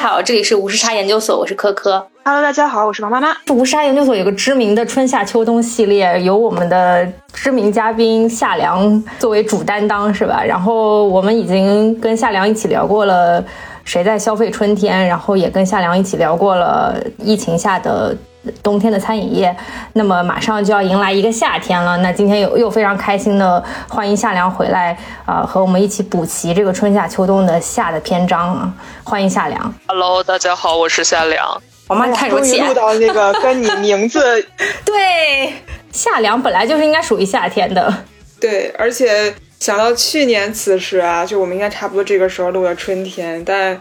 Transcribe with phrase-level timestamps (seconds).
[0.00, 2.06] 好，这里是无时差研究所，我是科科。
[2.24, 3.36] Hello，大家好，我是王妈妈。
[3.52, 10.42] 无时差研究所有个知名的春夏秋冬系列，由我们的知名嘉宾夏良作为主担当，是吧？
[10.42, 13.44] 然后我们已经跟夏良一起聊过了
[13.84, 18.16] 谁在消费春天，然后也跟夏凉一起聊过了疫情下的。
[18.62, 19.54] 冬天的餐饮业，
[19.92, 21.98] 那么马上就要迎来一个夏天了。
[21.98, 28.72] 那今天又又非常开心的欢迎夏凉回来啊，和我们一起补齐这个春夏秋冬的夏的篇章啊！
[29.04, 29.74] 欢迎夏凉。
[29.86, 31.62] Hello，大家好，我是夏凉。
[31.86, 34.42] 我妈太生气了录到那个跟你名字
[34.86, 35.52] 对
[35.92, 37.92] 夏凉本来就是应该属于夏天的。
[38.40, 43.80] 对，而且想到去年此时啊，就我们应该差不多这个时候录的春天，但。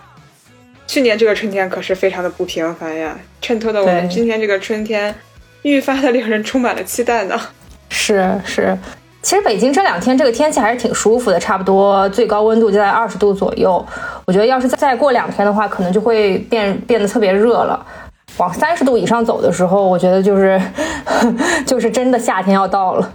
[0.85, 5.13] 去年这个春天可是非常的不平凡呀，衬托的我们今天这个春天
[5.61, 7.39] 愈发的令人充满了期待呢。
[7.89, 8.75] 是是，
[9.21, 13.85] 其实北京这两天这个天气还是挺舒服的，差不多最高温度就在二十度左右。
[14.25, 17.85] 我觉得要是再过两天的话，可能就会变变得特别热了，
[18.37, 20.59] 往三十度以上走的时候，我觉得就是
[21.67, 23.13] 就是真的夏天要到了。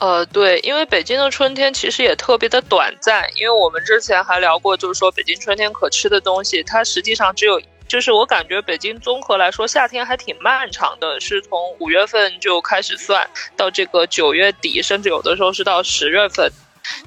[0.00, 16.50] 呃，对，因为北京的春天其实也特别的短暂，因为我们之前还聊过，就是说北京春天可吃的东西，它实际上只有，就是我感觉北京综合来说，夏天还挺漫长的，是从五月份就开始算到这个九月底，甚至有的时候是到十月份，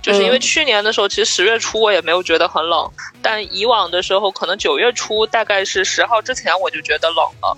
[0.03, 2.87] 就是因为去年的时候，其实十月初我也没有觉得很冷，
[3.23, 7.57] 但以往的时候，可能九月初大概是十号之前我就觉得冷了。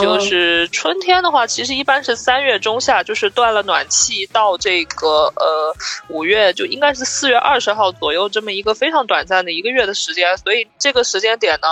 [0.00, 5.74] 就是春天的话，其实一般是三月中下，就是断了暖气到这个呃
[6.08, 10.36] 五月，就应该是四月二十号左右这么一个非常短暂的一个月的时间。
[10.38, 11.68] 所以这个时间点呢，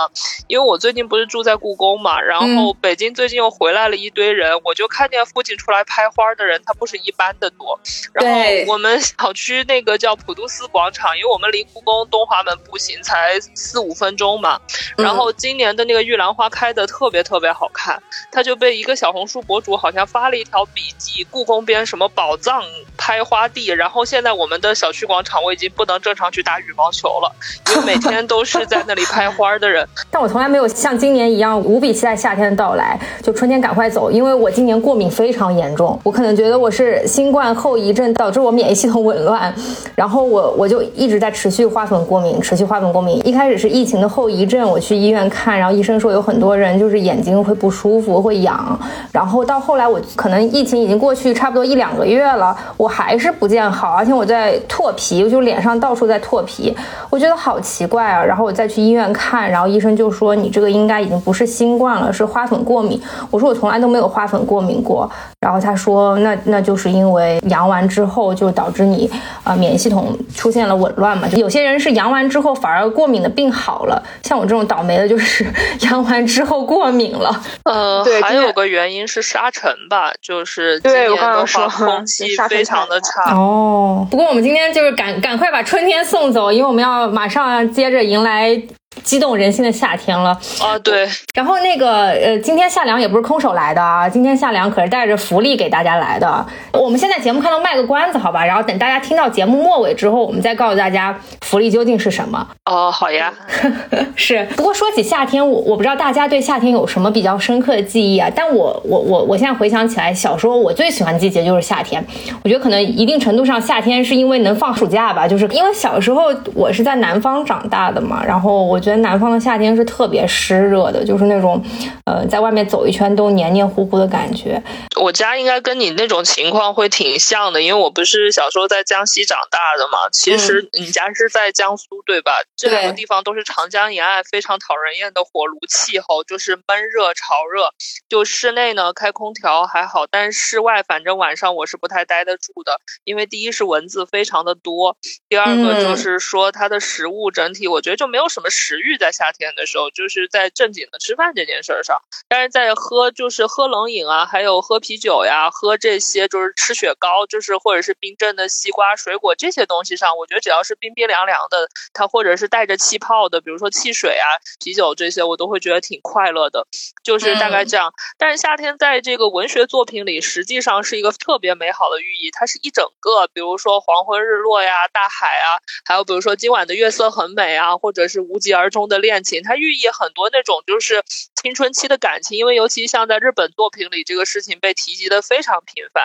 [0.47, 7.79] 因为我最近不是住在故宫嘛，然后北京最近又回来了一堆人，我就看见附近出来拍花的人，他不是一般的多。
[8.13, 14.59] 然后我们小区那个叫普渡寺广场，因为我们离故宫东华门步行才四五分钟嘛，
[14.97, 18.01] 然后今年的那个玉兰花开的特别特别好看。
[18.31, 22.63] 他就被一个小红书博主好像发了一条笔记，故宫边什么宝藏
[22.97, 27.31] 拍花地，然后现在我们的小区广场我已经不能正常去打羽毛球了，
[27.69, 29.87] 因为每天都是在那里拍花的人。
[30.11, 39.53] 但我从来没有像今年一样无比期待夏天的到来，就春天赶快走，因为我今年过敏非常严重，我可能觉得我是新冠后遗症导致我免疫系统紊乱，
[39.95, 43.21] 然后我我就一直在持续花粉过敏，持续花粉过敏。
[43.25, 48.15] 一开始是疫情的后遗症，我去医院看，然后医生说有很多人就是眼睛会不舒服。
[48.25, 48.79] 会痒，
[49.11, 56.75] 然后到后来我可能疫情已经过去差不多一两个月了，我还是不见好，而且我在脱皮，就脸上到处在脱皮，
[57.09, 58.23] 我觉得好奇怪啊。
[58.23, 63.01] 然后我再去医院看，然后医生就说你这个应该已经不是新冠了，是花粉过敏。
[63.29, 65.09] 我说我从来都没有花粉过敏过，
[65.39, 69.09] 然后他说那那就是因为阳完之后就导致你
[69.43, 71.27] 啊免疫系统出现了紊乱嘛。
[71.27, 75.45] 就有些人是阳完之后反而过敏的病好了，像我这种倒霉的就是
[75.81, 78.03] 阳完之后过敏了，呃。
[78.21, 84.07] 还有个原因是沙尘吧，就是今年的话空气非常的差哦。
[84.09, 88.59] 不过我们今天就是赶赶快把春天送走，因为我们要马上接着迎来。
[89.03, 90.29] 激动人心的夏天了
[90.61, 90.77] 啊！
[90.79, 96.45] 对，然后那个呃，今天夏凉也不是空手来的啊，今天夏凉可是带着福利给大家来的。
[96.71, 98.45] 我们现在节目看到卖个关子，好吧？
[98.45, 102.47] 然后等大家听到节目末尾之后，我们再告诉大家福利究竟是什么。
[102.65, 103.33] 哦，好呀。
[104.15, 108.29] 是，不过说起夏天，我我不知道大家对夏天有什么比较深刻的记忆啊？
[108.35, 112.03] 但我我我我现在回想起来，小时候我最喜欢季节就是夏天。
[112.43, 118.81] 我觉得可能一定程度上，夏天是因为能放暑假吧，就是因为小时候我是在南方长大的嘛，然后我。
[118.85, 121.59] 觉得南方的夏天是特别湿热的，就是那种，
[122.05, 124.61] 呃，在外面走一圈都黏黏糊糊的感觉。
[125.01, 130.07] 我家应该跟你那种情况会挺像的，因为我不是小时候在江西长大的嘛。
[130.11, 132.33] 其实你家是在江苏对吧？
[132.55, 137.69] 这两个地方都是长江沿岸非常讨人厌的火炉气候，就是闷热潮热。
[138.07, 144.95] 就室内呢开空调还好，但是室外反正晚上我是不太待得住的，因为第一是蚊子非常的多，
[145.27, 148.74] 第二个就是说它的食物整体我觉得就没有什么食。
[148.75, 164.27] 食欲在夏天的时候，就是在正经的吃饭这件事上，但是在喝就是喝冷饮啊，还有喝啤酒呀，喝这些就是吃雪糕，就是或者是冰镇的西瓜、水果这些东西上，我觉得只要是冰冰凉凉的，它或者是带着气泡的，比如说汽水啊、
[164.59, 166.67] 啤酒这些，我都会觉得挺快乐的，
[167.01, 167.93] 就是大概这样。
[168.17, 181.03] 但是夏天在这个文学作品里，实际上是一个特别美好的寓意，它是一整个，比如说黄昏日落呀、大海啊，还有比如说今晚的月色很美啊，或者是无疾而而终的恋情，它寓意很多那种就是
[181.35, 186.03] 青春期的感情，因为尤其像在日本作品里，这个事情被提及的非常频繁。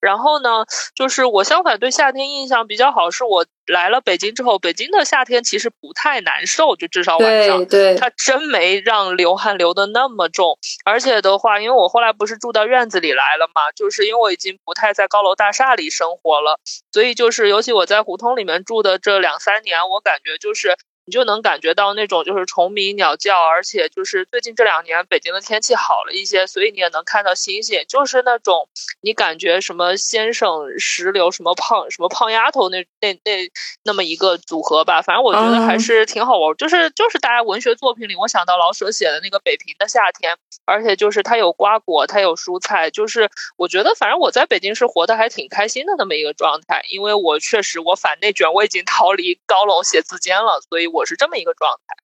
[0.00, 3.46] 然后呢，就是我相反对夏天印象比较好，是我。
[3.68, 10.58] 来了北京之后，北京的夏天其实不太难受，就至少晚上，对，它真没让流汗流的那么重。
[10.84, 16.58] 而且的话，因为我后来不是住到院子里来了嘛，就是因为我已经不太在高楼大厦里生活了，
[16.90, 20.76] 所以就是尤其我在胡同里面住的这两三年，我感觉就是。
[21.04, 27.84] 你就能感觉到那种就是虫鸣鸟叫，而且就是最近这两年北京的天气好了一些，所以你也能看到星星。
[27.88, 28.68] 就是那种
[29.00, 33.50] 你感觉什么先生石榴什么胖什么胖丫头那那那
[33.82, 36.56] 那么一个组合吧，反正我觉得还是挺好玩。
[36.56, 50.91] 就是就是大家文学作品里，我想到老舍写的那个北平的夏天，而且就是它有瓜果，它有蔬菜，就是我觉得反正我在北京是活得还挺开心的那么一个状态，因为我确实我反内卷，我已经逃离高楼写字间了，所以。
[50.92, 51.94] 我是这么一个状态，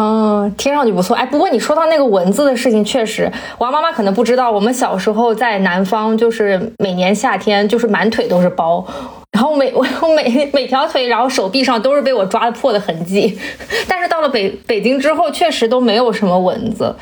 [0.00, 1.16] 嗯，听上去不错。
[1.16, 8.84] 哎，不过你说到那个蚊子的事情，确实，王妈妈可能不知道，我们小时候在南方，就是每年夏天，就是满腿都是包，
[9.32, 9.84] 然后每 我
[10.16, 13.38] 每每条腿，然后手臂上都是被我抓破的痕迹。
[13.88, 16.94] 但是到了北北京之后，确实都没有什么蚊子，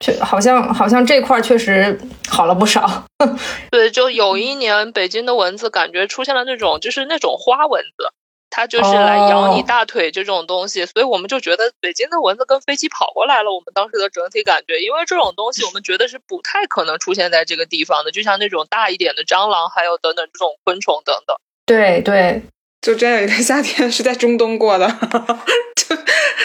[0.00, 3.04] 确好像好像这块确实好了不少。
[3.70, 8.10] 对，就有一年北京的蚊子感觉出现了那种，就是那种花蚊子。
[8.50, 13.52] 它就是来咬你大腿这种东西，所以我们就觉得北京的蚊子跟飞机跑过来了。
[13.52, 21.36] 我们当时的整体感觉，因为这种东西我们觉得是不太可能出现在这个地方的，就像那种大一点的蟑螂，还有等等这种昆虫等等。
[21.66, 22.42] 对对，
[22.80, 24.88] 就真有一个夏天是在中东过的，
[25.76, 25.96] 就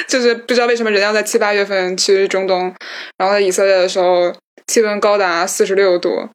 [0.07, 2.75] 就是不知道为什么人要在七八月份去中东，
[3.17, 4.33] 然后在以色列的时候
[4.67, 6.29] 气温高达四十六度。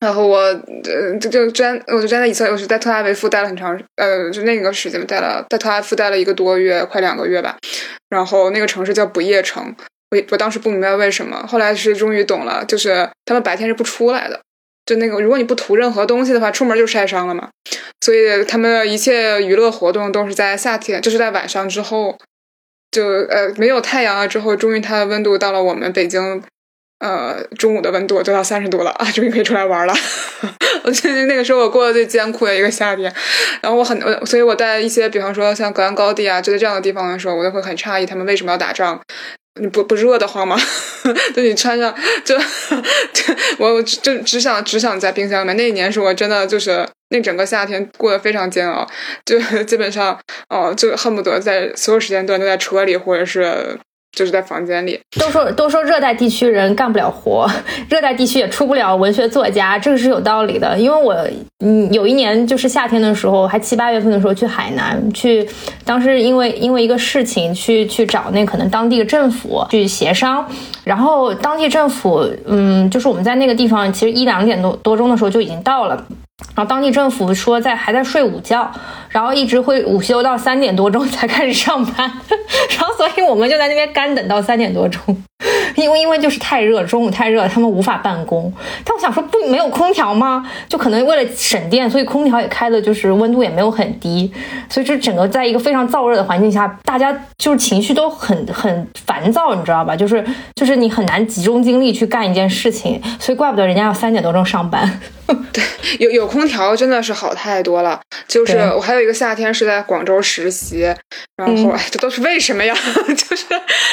[0.00, 7.56] 然后我呃就就真我就真在以色列，我是在特拉维夫待了很长呃就那个时间待了在特拉维夫待了一个多月，快两个月吧。
[8.08, 9.74] 然后那个城市叫不夜城，
[10.10, 14.40] 我我当时不明白为什么，后来是终于懂了，就是他们白天是不出来的，
[14.86, 17.48] 就那个如果你不涂任何东西的话，出门就晒伤了嘛。
[18.00, 22.16] 所以他们的一切娱乐活动都是在夏天，就是在晚上之后，
[22.92, 26.40] 就呃没有太阳了之后，终于它的温度到了我们北京。
[27.00, 29.94] 呃，中午的温度都到三十度了啊，终于可以出来玩了。
[30.82, 33.12] 我觉得那个时候我过了最艰苦的一个夏天，
[33.60, 39.00] 然后我很，所以我在一些比方说像格兰高地啊，就在这样的地方的时候，我都会很诧异他们为什么要打仗？
[39.60, 40.56] 你不不热的慌吗？
[41.34, 45.56] 就你穿上就就我就只想只想在冰箱里面。
[45.56, 48.84] 那一年是我真的就是那整个夏天过得非常煎熬，
[49.24, 50.18] 就基本上
[50.48, 53.78] 哦，就恨不得在所有时间段都在车里或者是。
[54.12, 57.48] 就是在房间里，都说都说热带地区人干不了活，
[57.88, 60.76] 热带地区也出不了文学作家，这个是有道理的。
[60.78, 61.16] 因为我
[61.60, 65.48] 嗯有一年就是夏天的时候，还七八月份的时候去海南，去
[65.84, 70.44] 当时因为因为一个事情去去找那可能当地的政府去协商，
[70.88, 76.02] 然后当地政府嗯就是我们在那个地方其实一两点多多钟的时候就已经到了。
[76.54, 78.70] 然后当地政府说在还在睡午觉，
[79.10, 82.10] 然后一直会午休到三点多钟才开始上班，
[82.78, 85.22] 然后所以我们就在那边干等到三点多钟。
[85.76, 88.52] 因为因为就是太热，中午太热，他们无法办公。
[88.84, 90.44] 但我想说，不没有空调吗？
[90.68, 94.32] 就可能为了省电，所以空调也开的，就是温度也没有很低。
[94.68, 99.94] 所以这整个在一个非常燥热的环境下，大家就是情绪都很很烦躁，你知道吧？
[99.94, 100.24] 就是
[100.56, 103.00] 就是你很难集中精力去干一件事情。
[103.20, 105.00] 所以怪不得人家要三点多钟上班。
[105.52, 105.62] 对，
[105.98, 108.00] 有有空调真的是好太多了。
[108.26, 110.80] 就是我还有一个夏天是在广州实习，
[111.36, 112.74] 然后哎这都是为什么呀？
[113.08, 113.44] 就是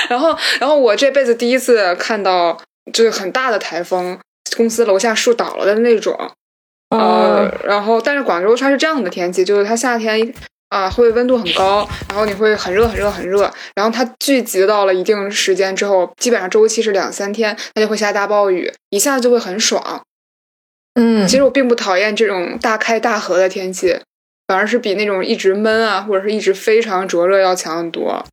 [0.09, 1.35] 然后然后我这辈子。
[1.35, 2.57] 第一次看到
[2.93, 4.17] 就是很大的台风，
[4.55, 6.17] 公司楼下树倒了的那种，
[6.89, 10.33] 呃，然后但是广州它是这样的天气，就是它夏天
[10.69, 20.03] 啊会温度很高，然后你会很热很热很热，然后它聚集到了一定时间之后，基本上周期是两三天，它就会下大暴雨，一下子就会很爽。
[20.99, 23.99] 嗯，其实我并不讨厌这种大开大合的天气，
[24.47, 28.25] 反而是比那种一直闷啊或者是一直非常灼热要强很多。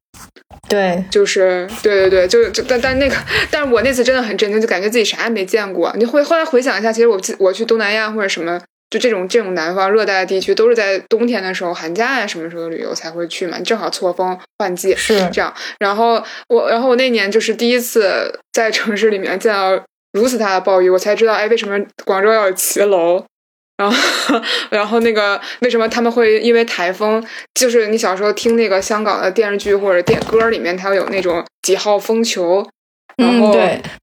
[0.69, 3.17] 对，就是对对对，就就但但那个，
[3.51, 5.93] 但是我那次真的很震惊，就感觉自己啥也没见过。
[5.97, 8.61] 你会后来回想一下，其实我我去东南亚或者什么，
[8.93, 15.53] 就这种这种南方热带的地区，都是在冬天的时候，寒假呀什么时候旅游才会去嘛，正好错峰换季是这样。
[15.79, 19.83] 然后我然后我那年就是第一次在城市里面见到
[20.13, 23.25] 如此大的暴雨，我才知道，哎，为什么广州要有骑楼。
[23.79, 27.25] 然后，然后那个为什么他们会因为台风？
[27.55, 32.65] 就是你小时候听那个香港的电视剧或者电歌里面，它有那种几号风球，
[33.23, 33.53] 然后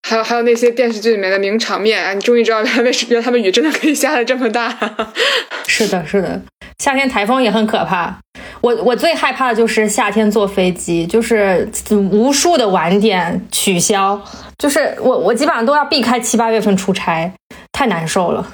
[0.07, 2.13] 还有还有那些电视剧里面的名场面啊！
[2.13, 4.75] 你终于知道为什么他们雨真的可以下的这么大。
[5.67, 6.41] 是的，是的，
[6.79, 8.17] 夏天台风也很可怕。
[8.61, 11.69] 我我最害怕的就是夏天坐飞机，就是
[12.11, 14.19] 无数的晚点取消，
[14.57, 17.31] 就是我我基本上都要避开七八月份出差，
[17.71, 18.45] 太难受了。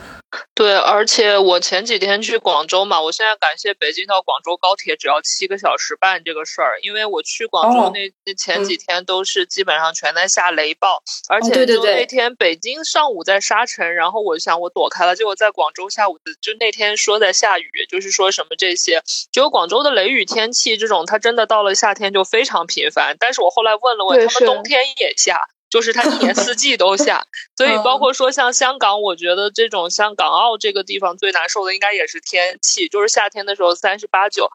[0.54, 19.01] 对，而且我前几天去广州嘛，我现在感谢北京到广州高铁只要七个小时半这个事儿，因为我去广州那那前几天都是基本上全在下雷暴，而且就那天北京上午在沙尘，然后我想我躲开了，结果在广州下午就那天说在下雨，就是说什么这些，
[19.32, 25.48] 只有广州的雷雨天气这种，它真的到了夏天就非常频繁，但是我后来问了问，他们冬天也下。
[25.69, 27.25] 就是它一年四季都下，
[27.57, 34.50] 所以包括说像香港，我觉得这种像港澳这个地方最难受的应该也是天气，就是夏天的时候三十八九。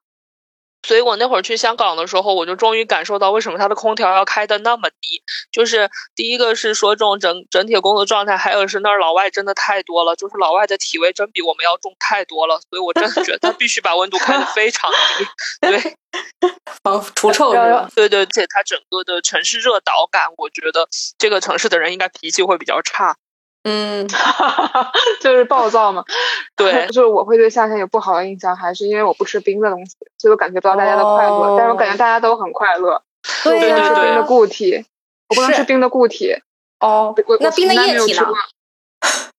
[0.82, 5.22] 所以我那会儿去香港的时候，我就终于感受到为什么它的空调要开的那么低。
[5.52, 12.60] 就是第一个是说这种整整体工作状态，还有是那儿老外真的太多了，就是老外的体味真比我们要重太多了。
[12.70, 15.26] 所以我真的觉得他必须把温度开的非常低，
[15.60, 15.96] 对，
[16.82, 17.88] 防除臭热。
[17.94, 23.16] 对对，而且它整个的城市热岛感，我觉得这个城市的人应该脾气会比较差。
[23.62, 24.08] 嗯，
[25.20, 26.04] 就是暴躁嘛。
[26.56, 31.56] 对， 就是我会对夏天有不好的印象，还是因为我不吃冰的东西，所以我感觉不到大家的快乐。
[31.58, 33.02] 但是我感觉大家都很快乐。
[33.44, 34.84] 对对对，吃冰的固体，
[35.28, 36.34] 我不能吃冰的固体。
[36.80, 38.26] 哦，那冰的液体呢？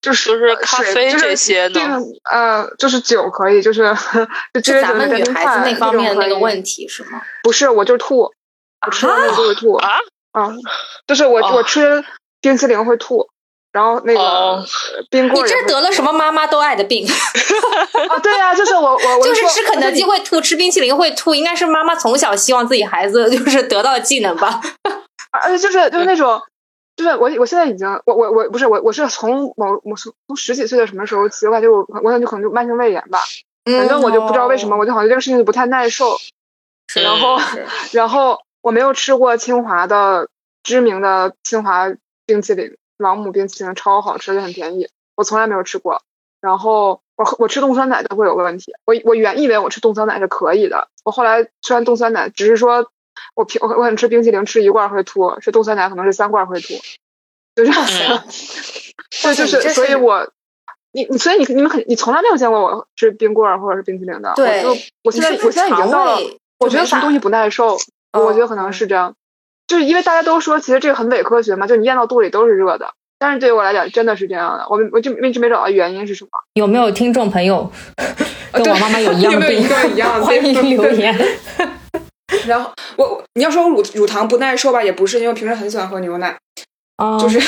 [0.01, 1.79] 就是就是咖啡这些呢？
[2.31, 3.83] 呃，就是酒可以，就是
[4.63, 7.21] 就咱们女孩子那方面那个问题是吗？
[7.43, 8.31] 不是，我就是吐，
[8.85, 9.97] 我吃那个就会吐啊
[10.33, 10.53] 啊！
[11.07, 12.05] 就是我我吃
[12.39, 13.30] 冰淇淋会吐。
[13.71, 14.63] 然后那个
[15.09, 17.07] 冰棍，你这得了什么妈妈都爱的病？
[18.09, 24.61] 啊，对呀，就是我我就是吃肯德基会吐，吃冰淇淋会吐，应该是妈妈从小希望自己孩子 就是得到技能吧。
[25.31, 26.41] 而且就是就是那种，
[26.97, 33.19] 就是我我现在已经我我我不是我我是从某我从从十几岁的什么时候起，我感觉我我感觉可能就慢性胃炎吧，
[33.63, 36.17] 反正我就不知道为什么，我就好像这个事情就不太耐受。
[36.95, 37.39] 然后
[37.93, 40.27] 然后我没有吃过清华的
[40.61, 41.87] 知名的清华
[42.25, 42.75] 冰淇淋。
[43.01, 44.87] 朗姆冰淇淋超好吃，也很便宜。
[45.15, 46.01] 我从来没有吃过。
[46.39, 48.73] 然后我我吃冻酸奶都会有个问题。
[48.85, 50.87] 我我原以为我吃冻酸奶是可以的。
[51.03, 52.89] 我后来吃完冻酸奶，只是说
[53.35, 56.73] 我平我我想吃冰淇淋吃一罐会吐，吃冻酸奶可能是三罐会吐，
[57.55, 57.93] 就这样子。
[59.21, 60.31] 对，就是所以，我
[60.93, 64.33] 你你所以你你们肯你从来没有见过我吃冰棍儿或者是冰淇淋的。
[64.35, 64.63] 对，
[65.03, 66.17] 我现在我现在已经到了，
[66.57, 67.77] 我觉得什么东西不耐受，
[68.13, 69.15] 我觉得可能是这样。
[69.71, 72.91] 就是因为大家都说，其实这个很伪科学嘛，就你咽到肚里都是热的。
[73.17, 74.65] 但是对于我来讲，真的是这样的。
[74.69, 76.29] 我我就一直没找到原因是什么。
[76.55, 77.71] 有没有听众朋友
[78.51, 79.61] 跟我妈妈有一样的病？
[79.93, 81.17] 一样的， 欢迎留言。
[82.45, 86.37] 然后我你要说我乳乳糖不耐受吧，也不是，因为平时很喜欢喝牛奶，
[87.17, 87.39] 就是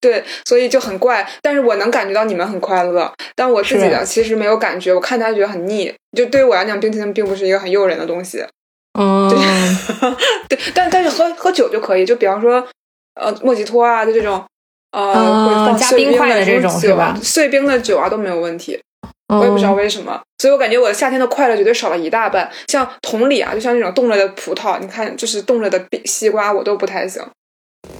[0.00, 1.28] 对，所以就很怪。
[1.42, 4.94] 但是我能感觉到你们很快乐，但我自己的其实没有感觉。
[4.94, 8.42] 我看它觉得很腻，就对于我来讲，冰淇淋并不是一个很诱人的东西。
[9.00, 9.28] 嗯，
[10.48, 12.62] 对，但但是喝喝酒就可以，就比方说，
[13.14, 14.44] 呃，莫吉托啊，就这种，
[14.92, 17.16] 呃，会放加冰块的这种是吧？
[17.22, 18.78] 碎冰的酒啊都没有问题，
[19.28, 22.50] 我也不知道为什么，所以我感觉我的夏天的快乐绝对少了一大半。
[22.68, 27.22] 像同理啊，就像那种冻了的葡萄，你看，就是冻了的西瓜，我都不太行。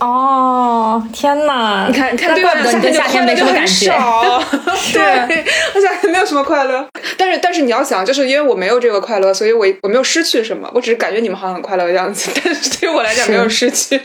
[0.00, 1.86] 哦，天哪！
[1.86, 3.86] 你看，你看，怪不得你对夏天没什么感觉。
[4.92, 6.86] 对，我夏天没有什么快乐。
[7.18, 10.70] 但是，但是你要想，就是因为我没有这个快乐，所以我我没有失去什么。
[10.74, 14.00] 我只是感觉你们好像很快乐的样子， 但是对于我来讲没有失去。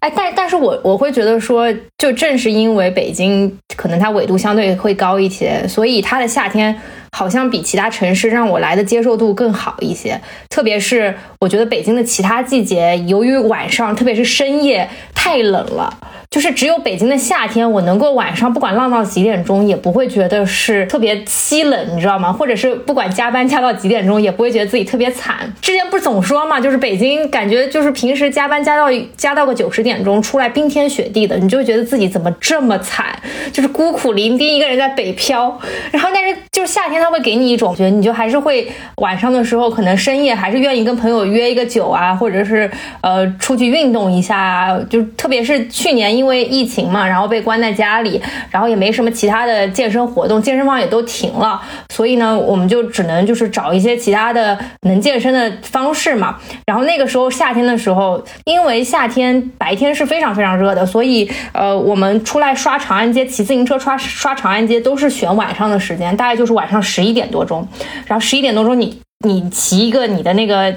[0.00, 1.66] 哎，但但是我我会觉得说，
[1.98, 6.80] 就正是因为北京可能它纬度相对会高一些，所以它的夏天。
[7.16, 15.96] 好像比其他城市让我来的接受度更好一些，特别是我觉得北京的其他季节，由于晚上特别是深夜太冷了。
[16.32, 22.32] 就是只有北京的夏天，我能够晚上不管浪到几点钟，也不会觉得是特别凄冷，你知道吗？
[22.32, 25.36] 或者是不管加班加到几点钟，也不会觉得自己特别惨。
[25.60, 33.14] 之前不是总说嘛，就是北京感觉就是平时加班加到加到个九十点钟，出来冰天雪地的，你就会觉得自己怎么这么惨，
[33.52, 35.60] 就是孤苦伶仃一个人在北漂。
[35.90, 42.70] 然后但是就是夏天，他会给你一种觉得，你就还是会晚上的时候，可能深夜还是愿意跟朋友约一个酒啊，或者是
[43.02, 44.80] 呃出去运动一下啊。
[44.88, 51.60] 就特别是去年因因为疫情嘛，然后被关在家里，然后也没什么其他的健身活动，健身房也都停了，
[51.92, 56.38] 所以呢，我们就只能就是找一些其他的能健身的方式嘛。
[56.64, 67.66] 然后那个时候夏天的时候，因为夏天白天是非常非常热的，所以呃，我们出来刷长安街，骑自行车刷刷长安街都是选晚上的时间，大概就是晚上十一点多钟。
[68.06, 70.72] 然后十一点多钟，你你骑一个你的那个。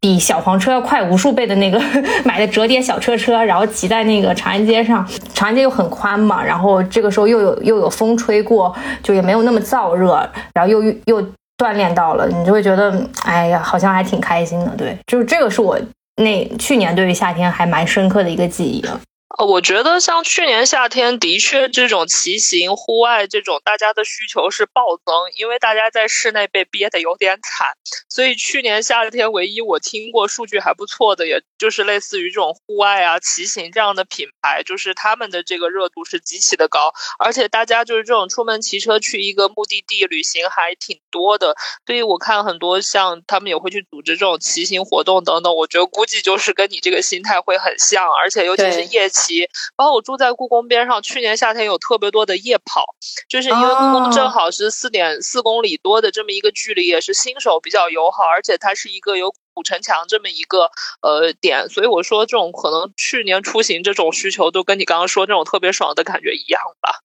[0.00, 1.80] 比小黄车要快无数倍的那个
[2.24, 10.14] 买的折叠小车车，然后骑在那个长安街上，长安街又很宽嘛，然后这个时候又有又有风吹过，就也没有那么燥热，
[10.54, 11.22] 然后又又
[11.56, 14.70] 锻炼到了，你就会觉得，哎呀，好像还挺开心的。
[14.76, 15.78] 对，就是这个是我
[16.16, 19.00] 那去年对于夏天还蛮深刻的一个记忆了。
[19.36, 27.74] 呃，我觉得像去年夏天，的确这种骑行、户外这种大家的需求是暴增，因为大家在室内被憋得有点惨，
[28.08, 41.54] 所以去年夏天唯一我听过数据还不错的，也就是类似于这种户外啊、骑行这样的品牌，就是他们的这个热度是极其的高，而且大家就是这种出门骑车去一个目的地旅行还挺多的，
[41.84, 49.10] 所以我看很多像他们也会去组织这种骑行活动等等，我觉得估计就是跟你这个心态会很像，而且尤其是夜。
[49.18, 52.84] 骑，包括我住在故宫边上，去年夏天有特别多的夜跑，
[53.28, 60.70] 就是因为故宫正好是四点四公里多的这么一个距离，也是新手比较友好，而且它是一个有古城墙这么一个
[61.02, 67.00] 呃点，所以我说这种可能去年出行这种需求都跟你刚刚说这种特别爽的感觉一样吧？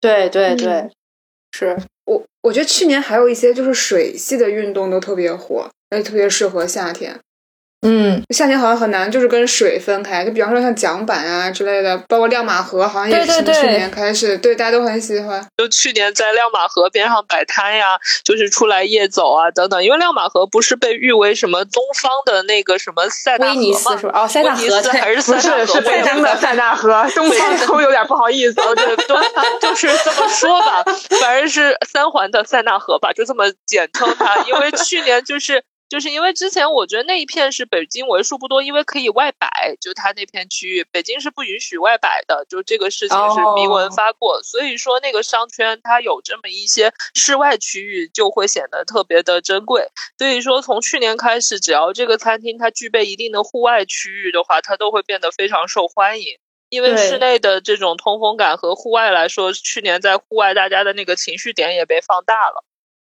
[0.00, 0.90] 对对对，
[1.52, 7.18] 是我我觉得去年还有一些就是水系的运动都特别火，而且特别适合夏天。
[7.86, 10.24] 嗯，夏天好像很难，就是跟水分开。
[10.24, 15.46] 就比方说像桨板啊之类的，包括亮马河，好像也是去年开始，对大家都很喜欢。
[15.56, 19.84] 就去年在亮马河边上摆摊呀，就是出来夜走啊等等。
[19.84, 24.10] 因为亮马河不是被誉为什么东方的那个什么塞纳河吗？
[24.14, 27.04] 哦，塞纳河还是不是是北京的塞纳河？
[27.14, 29.14] 东方都有点不好意思，对，都
[29.60, 30.82] 就是这么说吧，
[31.20, 34.38] 反正是三环的塞纳河吧，就这么简称它。
[34.46, 35.62] 因为去年就是。
[35.88, 49.86] 就是因为之前我觉得那一片是北京为数不多，因为可以外摆，就它那片区域，北京是不允许外摆的，就这个事情是明文发过，所以说那个商圈它有这么一些室外区域，就会显得特别的珍贵。
[50.18, 56.38] 所以说从去年开始，只要这个餐厅它具备一定的户外区域的话，它都会变得非常受欢迎。
[56.70, 62.64] 因为室内的这种通风感和户外来说，去年在户外大家的那个情绪点也被放大了。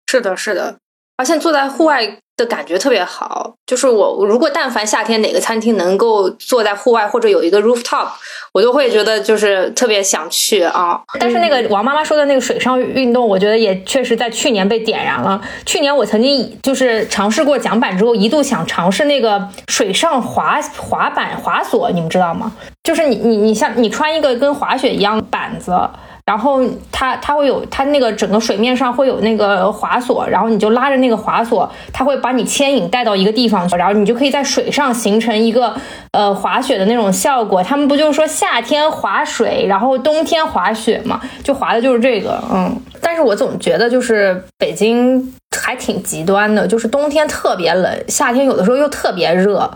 [0.09, 0.81] 是的，是的。
[1.17, 8.09] 而且坐在户外的感觉特别好，就是我如果但凡夏天哪个餐厅能够坐在户外或者有一个 rooftop，
[8.53, 11.01] 我就会觉得就是特别想去啊。
[11.19, 15.41] 但是那个王妈妈说的那个水上运动，我觉得也确实在去年被点燃了。
[15.65, 22.53] 去年我曾经就是尝试过桨板之后，一度想尝试那个水上滑滑板滑索，你们知道吗？
[22.85, 25.73] 就是你你你像你穿一个跟滑雪一样的板子。
[26.27, 26.61] 然后
[26.91, 35.73] 它它会有它那个整个水面上会有那个滑索，然后你就拉着那个滑索，它会把你牵引带到一个地方去，然后你就可以在水上形成一个
[36.11, 37.63] 呃滑雪的那种效果。
[37.63, 41.21] 他们不就是说夏天滑水，然后冬天滑雪嘛？
[41.45, 42.77] 就滑的就是这个，嗯。
[43.01, 49.71] 但是我总觉得就是北京还挺极端的，就是冬天特别冷，夏天有的时候又特别热。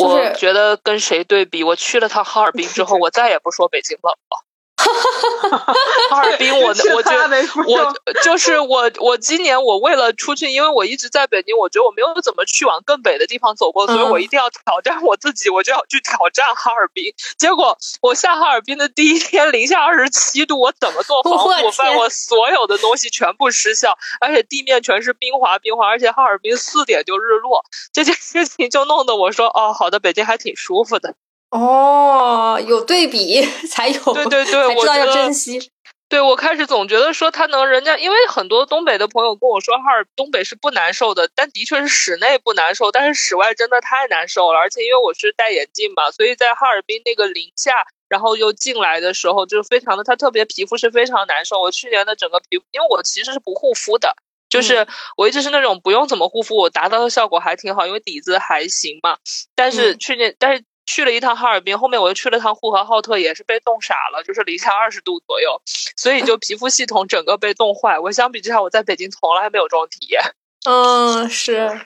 [0.00, 1.62] 我觉得跟谁对比？
[1.62, 4.44] 我去了趟哈尔滨之后， 我再也不说北京冷了。
[6.10, 7.28] 哈尔滨，我我觉得
[7.66, 17.12] 我就是我我今年我为了出去，因为我一直在北京，我觉得我没有怎么去往更北的地方走过，所以我一定要挑战我自己，我就要去挑战哈尔滨。
[17.38, 21.48] 结果我下哈尔滨的第一天零下二十七度，我怎么做防护？
[21.64, 31.14] 我发现我所有的东西全部失效，而且地面全是冰滑冰滑，而且哈尔滨四点就日落，这件事情就弄得我说哦，好的，北京还挺舒服的。
[31.54, 33.40] 哦，有对比
[33.70, 35.70] 才有，对对对，才知道要珍惜。
[36.08, 44.58] 对我开始总觉得说他能，人家因为很多东北的朋友跟我说，哈尔东北是不难受的，但的确是室内不难受，但是室外真的太难受了。
[44.58, 51.60] 而且因为我是戴眼镜嘛，所以在哈尔滨那个零下，然后又进来的时候，就非常的，他特别皮肤是非常难受。
[51.60, 54.16] 我去年的整个皮肤，因为我其实是不护肤的，
[54.48, 54.86] 就是
[55.16, 59.16] 我一直是那种不用怎么护肤，我达到的效果还挺好，因为底子还行嘛。
[59.54, 60.64] 但是去年，但是。
[60.86, 65.60] 去了一趟哈尔滨，后面我又去了趟呼和浩特，也是被冻傻了，就是零下二十度左右，
[65.96, 67.98] 所以就皮肤系统整个被冻坏。
[67.98, 70.20] 我相比之下，我在北京从来没有这种体验。
[70.68, 71.80] 嗯，是。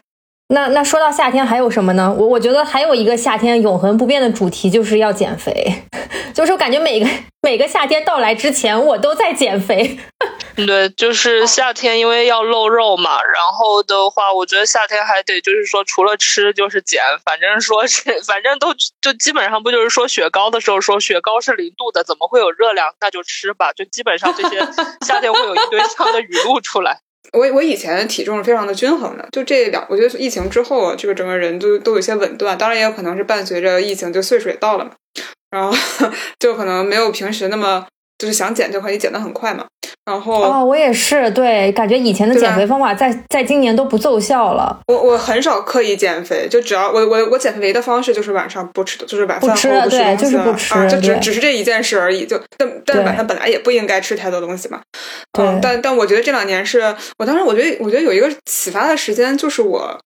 [0.51, 2.11] 那那说到夏天还有什么呢？
[2.19, 5.83] 我我觉得还有一个夏天永恒不变的主题就是要减肥，
[6.33, 7.07] 就是我感觉每个
[7.43, 9.99] 每个夏天到来之前，我都在减肥。
[10.67, 13.23] 对，就是夏天，因为要露肉嘛。
[13.23, 22.89] 然后的话，我觉得夏天还得就是说，除了吃就是减，反正说是反正都就基本上不就是说雪糕的时候说雪糕是零度的，怎么会有热量？
[23.01, 23.73] 那就吃吧。
[23.73, 24.59] 就基本上这些
[25.07, 27.01] 夏天会有一堆这样的语录出来。
[27.33, 32.57] 我我以前体重是非常的均衡的，就这两，我觉得疫情之后，这个整个人都都有些紊乱。
[32.57, 34.93] 当然也有可能是伴随着疫情，就岁数也到了嘛，
[35.51, 35.77] 然后
[36.41, 37.87] 就可能没有平时那么
[38.19, 39.65] 就是想减就可以减得很快嘛。
[40.05, 44.81] 然后哦，我也是，对，感觉以前的减肥方法在在今年都不奏效了。
[44.87, 52.25] 我我很少刻意减肥，就只要我我我减肥的方式就是晚上不吃，就是晚饭后不吃，对，就是不吃，就只只是这一件事而已。
[52.25, 54.81] 就但但晚上本来也不应该吃太多东西嘛。
[55.39, 60.01] 嗯，但但我觉得这两年是我当时我觉得我觉得有一个启发的时间，就是我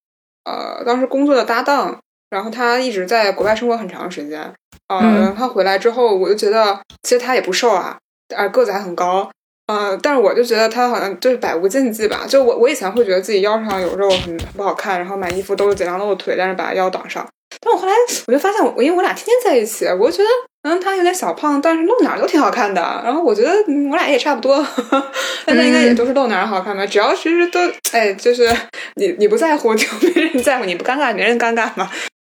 [0.44, 4.52] 呃当时工作的搭档，然后他一直在国外生活很长时间，
[4.88, 7.98] 呃，他回来之后，我就觉得其实他也不瘦啊，
[8.34, 9.30] 啊个子还很高。
[9.72, 12.24] 嗯，但是我就觉得他好像就是百无禁忌吧。
[12.28, 17.26] 就我我以前会觉得自己腰上有肉很不好看，然后买衣服都是尽量露腿，但是把腰挡上。
[17.60, 17.92] 但我后来
[18.26, 20.28] 我就发现，我因为我俩天天在一起，我就觉得
[20.68, 22.82] 嗯他有点小胖，但是露哪儿都挺好看的。
[23.04, 23.50] 然后我觉得
[23.90, 24.56] 我俩也差不多，
[25.46, 26.84] 大家应该也都是露哪儿好看吧？
[26.84, 27.60] 只要其实都
[27.92, 28.50] 哎，就是
[28.96, 31.88] 你你不在乎就 没人在乎，你不尴尬没人尴尬嘛。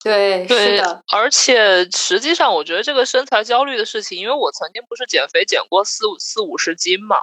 [0.07, 7.17] 对，对的，而且实际上，我觉得这个身材焦虑的事情，因为我曾经不是减肥减过四五四五十斤嘛，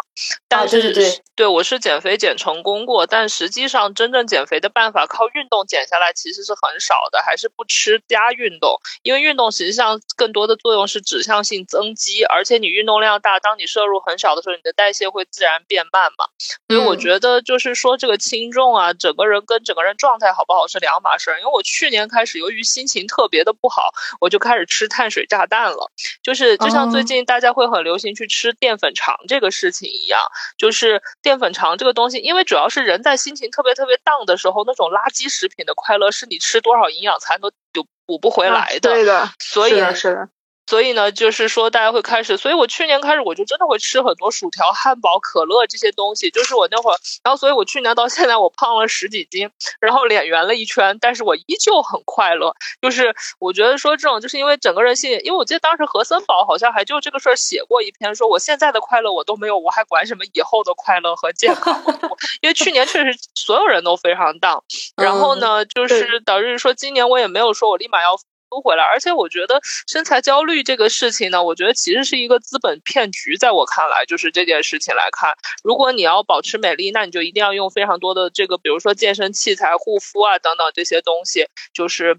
[0.49, 16.27] 但是对，对我是减肥减成功过，但实际上真正减肥的办法靠运动减下来其实是很少的，还是不吃加运动，因为运动实际上更多的作用是指向性增肌，而且你运动量大，当你摄入很少的时候，你的代谢会自然变慢嘛，
[16.69, 25.93] 所以我觉得就是说这个轻重啊，整个人跟整个人状态好不好是两码事儿，因为我去年开始由于心情特别的不好，我就开始吃碳水炸弹了。
[26.23, 30.21] 就是就像最近大家会很流行去吃淀粉肠这个事情一样，
[30.59, 38.91] 就是淀粉肠这个东西，因为主要是人在心情特别特别荡的时候，那种垃圾食品的快乐是你吃多少营养餐都补补不回来的。
[38.91, 40.29] 对的，所以是的。
[40.67, 46.31] 所以呢，就是说大家会开始，所以我去年开始我就真的会吃很多薯条、汉堡、可乐这些东西。
[46.31, 49.51] 就是我那会儿，然后所以我去年到现在我胖了十几斤，
[49.81, 52.55] 然后脸圆了一圈，但是我依旧很快乐。
[52.81, 61.83] 就是我觉得说这种，就是因为整个人性，因为我记得当时何森堡好像还就这个事儿写过一篇，说我现在的快乐我都没有，我还管什么以后的快乐和健康？
[62.41, 64.65] 因为去年确实所有人都非常荡，
[64.97, 68.19] 然后呢，就是导致说今年我也没有说我立马要。
[68.55, 73.37] 收回来，而且我觉得身材焦虑这个事情呢，我觉得其实是一个资本骗局。
[73.37, 81.49] 在我看来，就是这件事情来看，如果你要保持美丽，那你就一定要用非常多的这个，比如说健身器材、护肤啊等等这些东西。
[81.73, 82.17] 就是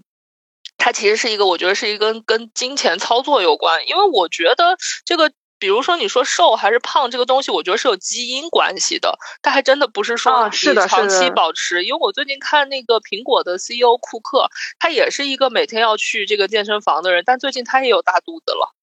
[0.76, 3.88] 它其实是一个，我觉得是一个跟金钱操作有关。
[3.88, 5.32] 因为我觉得这个。
[5.58, 9.18] 比如说，你说瘦还是胖这个东西，我觉得是有基因关系的。
[9.42, 11.84] 它还真的不是说你长期保持。
[11.84, 18.74] 因为我最近看那个苹果的 CEO 库克，他也是一个每天要去这个健身房的人，但最近他也有大肚子了。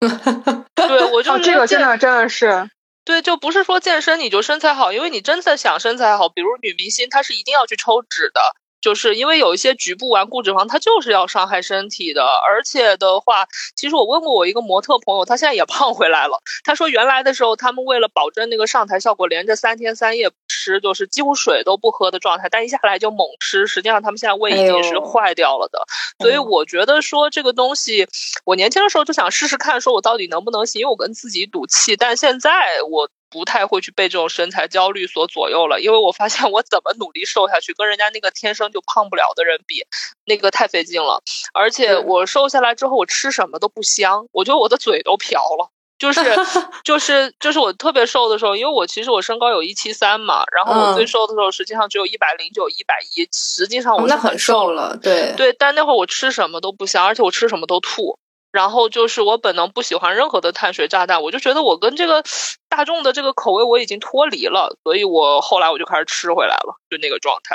[0.74, 2.68] 对，我就这个真的真的是
[3.04, 8.40] 对，就不是说健身你就身材好，因为你真的想身材好，比如女明星，她是一定要去抽脂的。
[8.80, 12.24] 就是因为有一些局部顽固脂肪，它就是要伤害身体的。
[12.48, 16.40] 而且的话，其实我问过我一个模特朋友，他现在也胖回来了。
[16.64, 22.48] 他说原来的时候，他们为了保证那个上台效果，连着三天三夜不吃，就是几乎水都不喝的状态。
[22.48, 25.80] 但一下来就猛吃，实际上他们现在胃已经是坏掉了的。
[26.20, 28.06] 所以我觉得说这个东西，
[28.44, 31.96] 我年轻的时候就想试试看，说我到底能不能行，因为我跟自己赌气。
[31.96, 32.50] 但现在
[32.88, 33.10] 我。
[33.30, 39.84] 不太会去被这种身材焦虑所左右了，因为我发现我怎么努力瘦下去，跟人家那个天生就胖不了的人比，
[40.24, 41.22] 那个太费劲了。
[41.52, 45.70] 而且我瘦下来之后，我吃什么都不香，我觉得我的嘴都瓢了。
[45.98, 46.20] 就是
[46.84, 54.94] 就是就是我特别瘦的时候，因为我其实我身高有一七三嘛，然后我最瘦的时候实际上只有一百零九、一百一，实际上我那很瘦了。
[54.98, 58.18] 对对，但那会儿我吃什么都不香，而且我吃什么都吐。
[58.56, 62.24] 然后就是我本能不喜欢任何的碳水炸弹，我就觉得我跟这个
[62.70, 67.54] 大众的这个口味我已经脱离了，所以我后来我就开始吃回来了，就那个状态。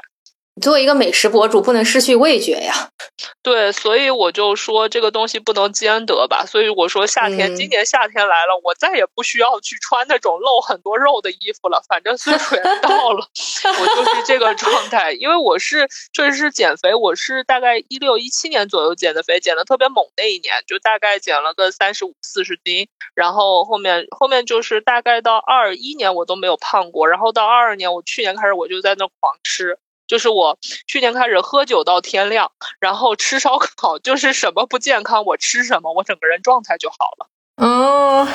[0.59, 2.89] 作为一个美食博主，不能失去味觉呀。
[3.41, 6.45] 对，所以我就说这个东西不能兼得吧。
[6.45, 11.81] 所以我说夏天，今年夏天来了，我再也不需要去穿那种露很多肉的衣服了。
[11.87, 13.25] 反正岁数也到了，
[13.79, 15.13] 我就是这个状态。
[15.13, 22.87] 因为我是确实是减肥，我是大概一六一七年左右减的肥，减的特别猛那一年，就大概减了个三十五四十斤。
[23.15, 29.79] 然后后面后面就是大概到二一年我都没有胖过，然后到二二年我去年开始我就在那狂吃。
[30.11, 37.27] 就是我去年开始喝酒到天亮，然后吃烧烤，就是什么不健康我吃什么，我整个人状态就好了。
[37.65, 38.27] 哦，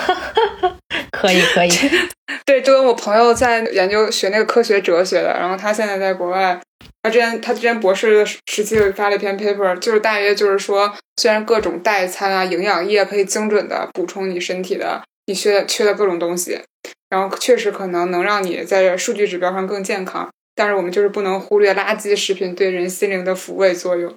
[1.11, 1.69] 可 以可以，
[2.47, 6.59] 对，就跟我朋友在研究学那个科学哲学的，然后他现在在国外，
[7.03, 16.59] 他之前他之前博士的时期发了一篇 paper，就是大约就是说，虽然各种代餐啊、营养液可以精准的补充你身体的你缺缺的各种东西，
[17.07, 20.27] 然后确实可能能让你在数据指标上更健康。
[20.57, 24.13] 但是我们就是不能忽略垃圾食品对人心灵的抚慰作用。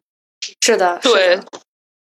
[0.62, 1.38] 是的，对，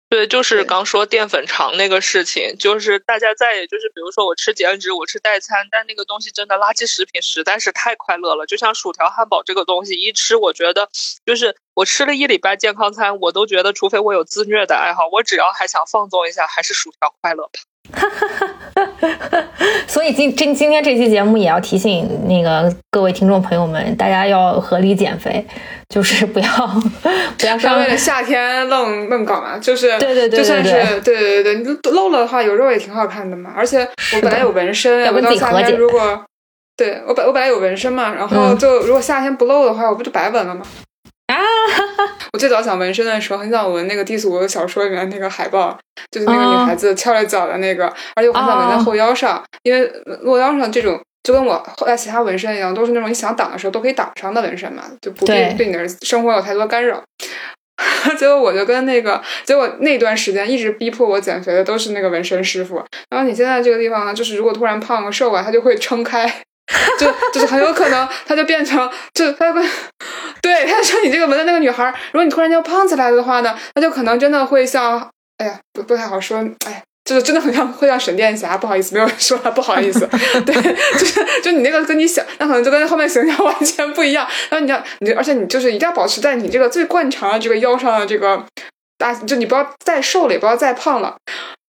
[0.10, 8.46] 对，就是刚说淀粉肠那个事情，就是大家再也就是比如说我吃减脂，我吃代餐，但那个东西真的垃圾食品实在是太快乐了。
[8.46, 10.88] 就像薯条、汉堡这个东西，一吃我觉得
[11.26, 17.60] 就是我吃了一礼拜健康餐，我都觉得除非我有自虐的爱好，我只要还想放纵一下，还是薯条快乐吧。
[19.88, 25.46] 所以今今今天这期节目也要提醒那个各位听众朋友们，大家要合理减肥，
[25.90, 26.48] 就是不要
[27.38, 33.52] 不要上为了夏天愣愣搞嘛，就是对对对，就算是对对对对，露了的话有肉也挺好看的嘛。
[33.56, 36.24] 而且我本来有纹身，我到夏天如果
[36.76, 40.62] 对我本我本来有纹身嘛，然后就如果夏天不露的话，我不就白纹了吗？
[41.28, 41.36] 啊！
[42.34, 45.78] 我最早想纹身的时候，很想纹那个低俗小说里面那个海报，
[46.12, 47.86] 就是那个女孩子翘着脚的那个，
[48.16, 49.92] 而且我很想纹在后腰上，因为
[50.26, 57.04] 后腰上这种就跟我后来其他纹身一样，都是那种你想挡的时候都可以挡上的纹身嘛，就不必对你的生活有太多干扰。
[58.18, 62.82] 结果我就跟那个，结果那段时间一直逼迫我减肥的都是那个纹身师傅。
[63.10, 66.42] 然后你现在这个地方呢，就是如果突然胖了瘦了，它就会撑开。
[67.00, 69.62] 就就是很有可能，他就变成就他会，
[70.42, 80.00] 对他说你这个纹的那个女孩，如果你突然间胖起来的话呢，那就可能真的会像，哎呀，不不太好说，哎，就是真的很像会像沈殿霞，不好意思，没有说了，不好意思，
[80.46, 80.54] 对，
[81.00, 84.28] 就是就你那个跟你想，那可能就跟后面形象完全不一样。
[84.50, 88.46] 然后你要你，而且你就是一定要保持在你这个最惯常的这个腰上的这个。
[89.00, 91.16] 大就你不要再瘦了，也不要再胖了，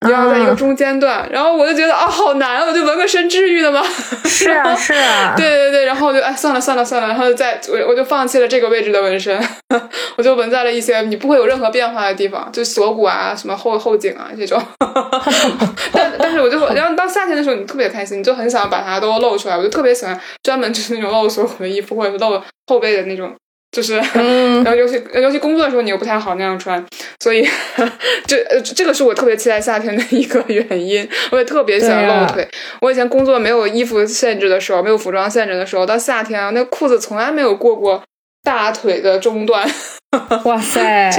[0.05, 1.27] 你要在一个中间段。
[1.31, 3.83] 然后我就觉得啊，好难，我就纹个身治愈的吗？
[4.25, 5.85] 是啊，是啊，对对对。
[5.85, 9.37] 然后我就哎，算了算了算了，然后就再我我就放弃了这个位置的纹身，
[10.17, 14.61] 我就纹在了一些你不会有任何变化的地方，就锁骨啊，什么后后颈啊这种。
[15.91, 19.57] 但但是我就然后到夏天的时候，你特别开心，你就很想把它都露出来。
[19.57, 23.35] 我就特别喜欢专门就是那种露锁骨的衣服，或者是露后背的那种。
[23.71, 26.83] 就是， 然后尤其尤其工作的时候你又不太好那样穿，
[27.19, 27.47] 所以
[28.25, 31.07] 这呃这个是我特别期待夏天的一个原因。
[31.31, 32.47] 我也特别喜欢露腿。
[32.81, 38.03] 我以前工作没有衣服限制的时候，没有服装限制的时候，到夏天啊，那裤子从来没有过过
[38.43, 39.69] 大腿的中段。
[40.45, 41.11] 哇塞！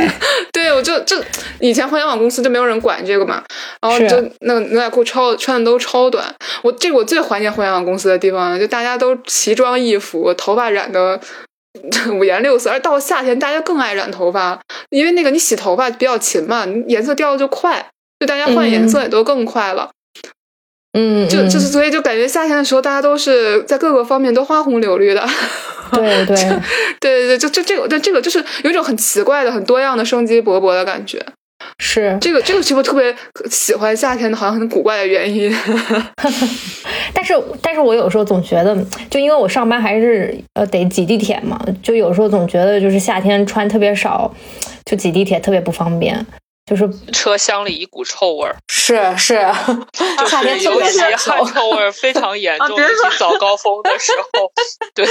[0.53, 1.17] 对，我就就
[1.61, 3.45] 以前互联网公司就没有人管这个嘛，
[3.81, 6.35] 然后就那个牛仔裤超穿的都超短。
[6.63, 11.21] 我这个我最怀念互联网公司的地方，就大家都奇装异服，头发染的。
[12.13, 19.91] 五颜六色，而到夏天，大家更爱染头发，因为那个你洗头发比较勤嘛，颜色掉的就快，就大家换颜色也都更快了。
[20.93, 25.25] 嗯，就就是所以就感觉夏天的时候，大家都是在各个方面都花红柳绿的。
[25.93, 26.59] 对 对对
[27.01, 31.25] 对对，就就这个，对这个就是有一种很奇怪的、很多样的、生机勃勃的感觉。
[31.83, 33.13] 是这个这个其实我特别
[33.51, 35.51] 喜欢夏天的，好像很古怪的原因。
[37.15, 38.77] 但是但是我有时候总觉得，
[39.09, 44.31] 就因为我上班还是呃得挤地铁嘛，就有时候总觉得就是夏天穿特别少，
[44.85, 46.25] 就挤地铁特别不方便。
[46.67, 49.45] 就是车厢里一股臭味儿，是是，
[49.93, 54.53] 就是尤其汗臭味儿非常严重，尤其早高峰的时候。
[54.95, 55.05] 对，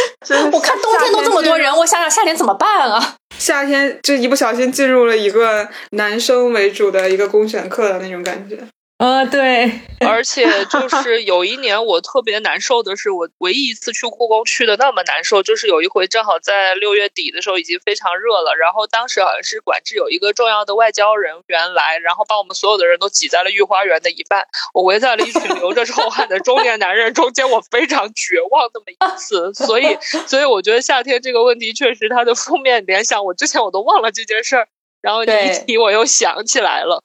[0.52, 3.16] 我看冬天都这么多人，我想想夏天怎么办啊？
[3.38, 8.58] 夏天就一不小心进入了一个男生为主的一个公选课的那种感觉。
[9.00, 34.68] 呃，对，而且就是有一年我特别难受的是，我唯一一次去故宫去的那么难受，就是有一回正好在六月底的时候，已经非常热了，然后当时好像是管制有一个重要的外交人员来，然后把我们所有的人都挤在了御花园的一半，我围在了一群流着臭汗的中年男人中间，我非常绝望那么一次，所以，所以我觉得夏天这个问题确实它的负面联想，我之前我都忘了这件事儿。
[35.02, 37.02] 然后你一提，我又想起来了。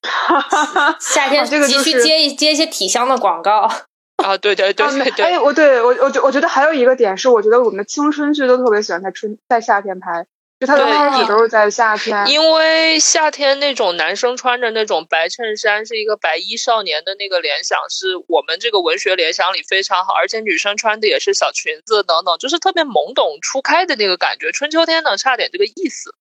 [1.01, 3.71] 夏天这个急需接一接一些体香的广告
[4.25, 4.37] 啊！
[4.37, 5.25] 对对对对对。
[5.25, 10.27] 哎，我对我我觉我觉得还有一个点是，我觉得我们的青春剧都特别喜欢在春在夏天拍，
[10.59, 12.27] 就它刚开始都是在夏天。
[12.27, 20.15] 因为夏天那种男生穿着那种白衬衫，是一个白衣少年的那个联想，是我们这个文学联想里非常好。
[20.15, 24.51] 而且女生穿的也是小裙子等等，就是特别懵懂初开的那个感觉。
[24.51, 26.15] 春秋天呢，差点这个意思。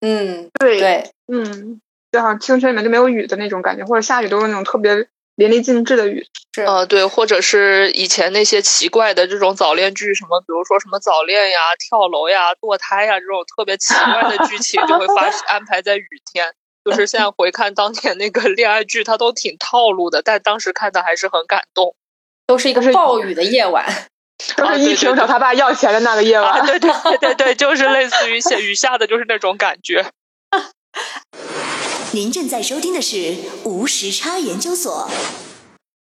[0.00, 1.80] 嗯，对对，嗯，
[2.12, 4.94] 就好像青春里面就没有雨的那种感觉，或者下雨都是那种特别
[5.36, 6.24] 淋漓尽致的雨。
[6.54, 16.52] 是，呃，对，或者是以前那些奇怪的这种早恋剧，什么比如说什么早恋呀、跳楼呀、堕胎呀这种特别奇怪的剧情，就会发安排在雨天。
[16.84, 21.94] 就是现在回看当年那个恋爱剧，它都挺套路的，但当时看的还是很感动。
[22.46, 23.84] 都是一个暴雨的夜晚。
[24.56, 30.06] 都是一婷找他爸要钱的那个夜晚，对对对对对，就是类似于下雨下的，就是那种感觉。
[32.12, 35.10] 您正在收听的是无时差研究所。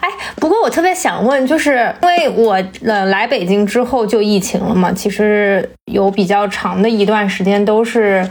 [0.00, 2.52] 哎，不过我特别想问，就是因为我
[2.84, 8.28] 呃来北京之后就疫情了嘛，其实有比较长的一段时间都是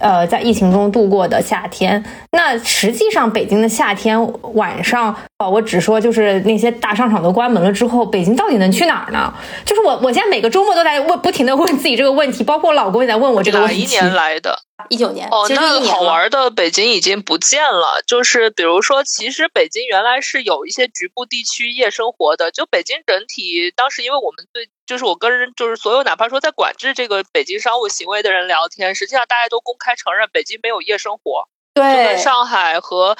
[0.00, 2.02] 呃在疫情中度过的夏天。
[2.32, 4.18] 那实际上北京的夏天
[4.54, 9.32] 晚上，哦，我只说就是那些大商场都关门了之后，北京到底能去哪儿呢？
[9.64, 13.74] 就是我我现在每个周末都在问，不停的问自己这个问题，包括我老公也在问我这个问题。
[13.74, 14.58] 哪一年来的？
[14.88, 18.02] 一九年哦，那好玩的北京已经不见了。
[18.06, 22.50] 就是比如说，其实北京原来是有一些局部地区夜生活的。
[22.50, 31.48] 就北京整体当时，因为我们对，就是我跟就是所有哪怕说在管制这个北京商务行为的人聊天，实际上大家都公开承认北京没有夜生活。
[31.74, 33.16] 对，跟上海和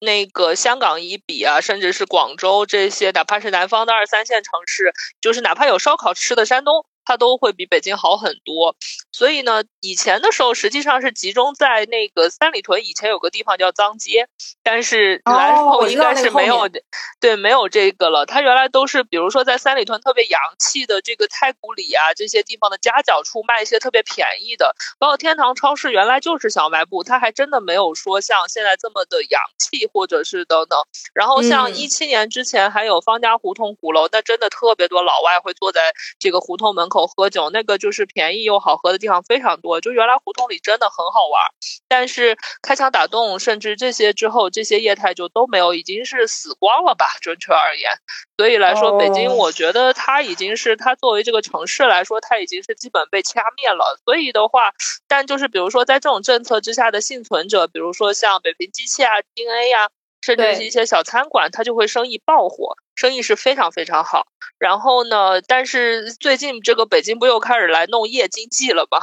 [0.00, 6.86] 那个香港一比啊，甚至是广州这些，哪怕是南方的二三线城市，就是哪怕有烧烤吃的山东。
[7.10, 8.76] 它都会比北京好很多，
[9.10, 14.28] 所以呢，以前的时候实际上是集中在那个三里屯，以前有个地方叫脏街，
[14.62, 16.70] 但是来后应该是没有，
[17.18, 18.26] 对，没有这个了。
[18.26, 30.78] 它原来都是，比如说在三里屯特别洋气的这个太古里啊这些地方的夹角处卖一些特别便宜的，包括天堂超市原来就是小卖部，它还真的没有说像现在这么的洋气或者是等等。
[31.12, 36.88] 然后像一七年之前还有方家胡同鼓楼，那真的特别多老外会坐在这个胡同门。
[36.90, 39.80] 口喝酒，那个就是便宜又好喝的地方非常多。
[39.80, 41.42] 就原来胡同里真的很好玩，
[41.88, 47.06] 但是开枪打洞，甚至这些之后，这些业态就都没有，已经是死光了吧？
[47.20, 47.90] 准确而言，
[48.36, 54.00] 所以来说，北京，我觉得它已经是它作为这个城市来说，它已经是基本被掐灭了。
[54.04, 54.72] 所以的话，
[55.08, 59.88] 但就是比如说在这种政策之下的幸存者，比如说像北平机器啊、DNA 呀，
[60.20, 64.26] 甚至是一些小餐馆，它就会生意爆火，生意是非常非常好。
[64.58, 65.40] 然后呢？
[65.40, 68.98] 但是最近这个北京不又开始来弄夜经济了吗？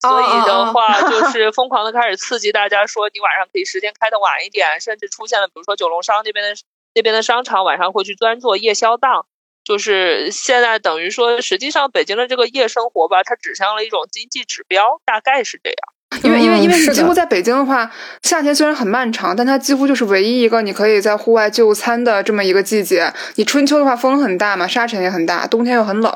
[0.00, 6.60] 所以的话，就 是疯狂的开始刺激大家说，你晚上可以时间开的晚一点，甚至出现了，比如说九龙商那边的
[6.94, 9.26] 那边的商场晚上会去专做夜宵档。
[9.64, 15.76] 就是现在等于说，实际上北京的这个夜生活吧，它指向了一种经济指标，大概是这样。
[16.22, 17.90] 因为因为因为你几乎在北京的话，
[18.22, 23.12] 夏天虽然很漫长，但它几乎就是唯一一个你可以在户外就餐的这么一个季节。
[23.36, 26.12] 你春秋的话风很大嘛，沙尘也很大，冬天又很冷，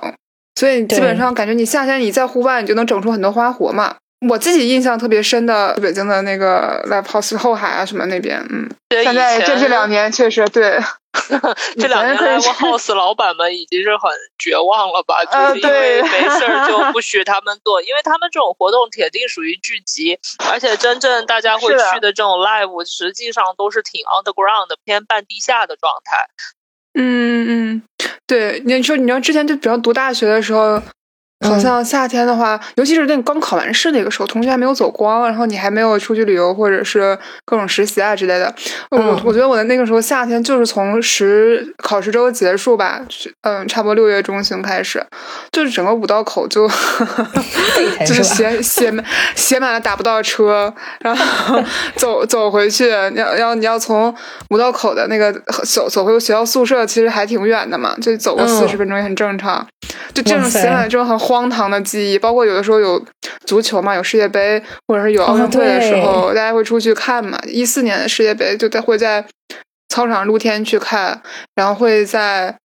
[0.56, 3.96] 所以基本上感觉你夏天你在户外你就能整出很多花活嘛。
[4.28, 10.78] 我自己印象特别深的北京的那个 Live House 后海啊什么那边，嗯，现在这这两年确实对。
[11.78, 15.24] 这两年 live，house 老板们已经是很绝望了吧？
[15.24, 20.18] 就是因为没事儿就不许他们做，因为他们这种活动铁定属于聚集，
[20.50, 26.26] 而且真正大家会去的这种 live，实际上都是挺 underground 的，偏半地下的状态。
[26.94, 27.82] 嗯嗯，
[28.26, 30.82] 对，你说你要之前就比如读大学的时候。
[31.44, 38.52] 好像夏天的话，尤其是那个刚考完试那个时候，同学还没有走光，然后你还没有出去旅游或者是各种实习啊之类的。
[38.90, 43.00] 我我觉得我的那个时候夏天就是从十考试周结束吧，
[43.42, 45.04] 嗯，差不多六月中旬开始，
[45.52, 46.68] 就是整个五道口就
[48.06, 49.04] 就是写写满
[49.34, 51.62] 写满了打不到车，然后
[51.96, 54.14] 走走回去，你要要你要从
[54.50, 55.32] 五道口的那个
[55.64, 59.66] 走走回学校宿舍，其实还挺远的嘛，就走个四十分钟也很正常。
[60.12, 63.04] 就这种写满之后很荒唐的记忆，包括有的时候有
[63.44, 67.36] 足球嘛，有世界杯，或者是有奥运会的时候，大家会出去看嘛。
[67.46, 69.26] 一四年的世界杯就在会在
[69.88, 71.20] 操场露天去看，
[71.56, 72.56] 然后会在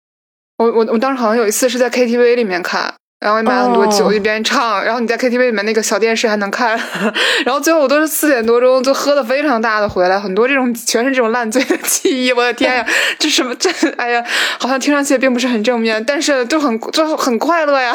[0.59, 2.94] 我我我当时好像有一次是在 KTV 里面看。
[3.20, 6.78] 然后买很多酒，一边唱，然后你在 KTV 里面那个小电视还能看，
[7.44, 12.87] 然后最后我都是四点多钟就喝的非常大的回来，很多这种全是这种烂醉的记忆，我的天呀，
[13.18, 14.24] 这什么这哎呀，
[14.61, 17.92] 好像听上去并不是很正面，但是就很 就很快乐呀，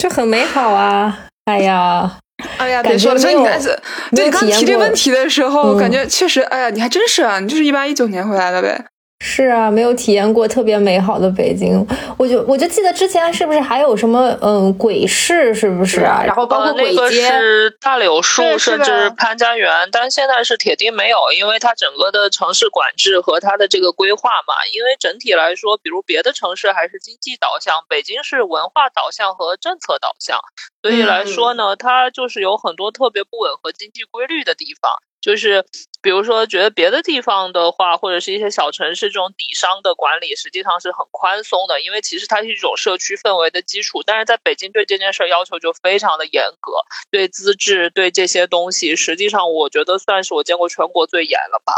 [0.00, 2.10] 就很美好啊，哎呀，
[2.56, 3.78] 哎呀，别说了，所以你开始
[4.16, 8.86] 对你刚提这问题的时候，感觉确实，哎呀，你还真是啊，你就是一八一九年回来的呗。
[9.24, 11.86] 是啊，没有体验过特别美好的北京，
[12.18, 16.24] 我就我就记得之前是不是还有什么嗯鬼市，是不是啊？
[16.26, 24.54] 然后包括那个是大柳树，甚至潘家园，但现在是铁定没有，因为它整个的城市管制和它的这个规划嘛。
[24.74, 30.40] 因为整体来说，比如别的城市还是经济导向，北京是文化导向和政策导向，
[30.82, 34.90] 所以来说呢，它就是有很多特别不吻合经济规律的地方。
[35.22, 35.64] 就是
[36.02, 44.02] 比如说觉得别的地方的话，或者是一些小城市这种底商的管理实际上是很宽松的，因为其实它是一种社区氛围的基础。
[44.04, 46.72] 但是在北京对这件事要求就非常的严格，
[47.10, 51.72] 对资质对这些东西，实际上我觉得算是我见过全国最严了吧。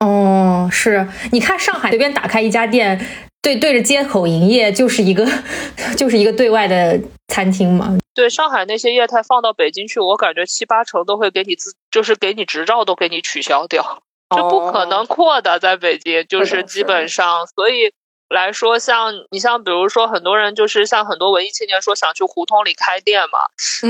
[0.00, 2.98] 哦，是，你看上海随便打开一家店，
[3.46, 5.24] 对对着街口营业，就是一个
[5.96, 7.96] 就是一个对外的餐厅嘛。
[8.12, 14.02] 对上海那些业态放到北京去，我感觉七八成都会给你自，就是给你执照都给你取消掉，
[14.34, 17.92] 这不可能扩的，在北京就是基本上，所以。
[18.28, 23.38] 来说，像你像比如说，很多人就是像很多文艺青年说想去胡同里开店嘛，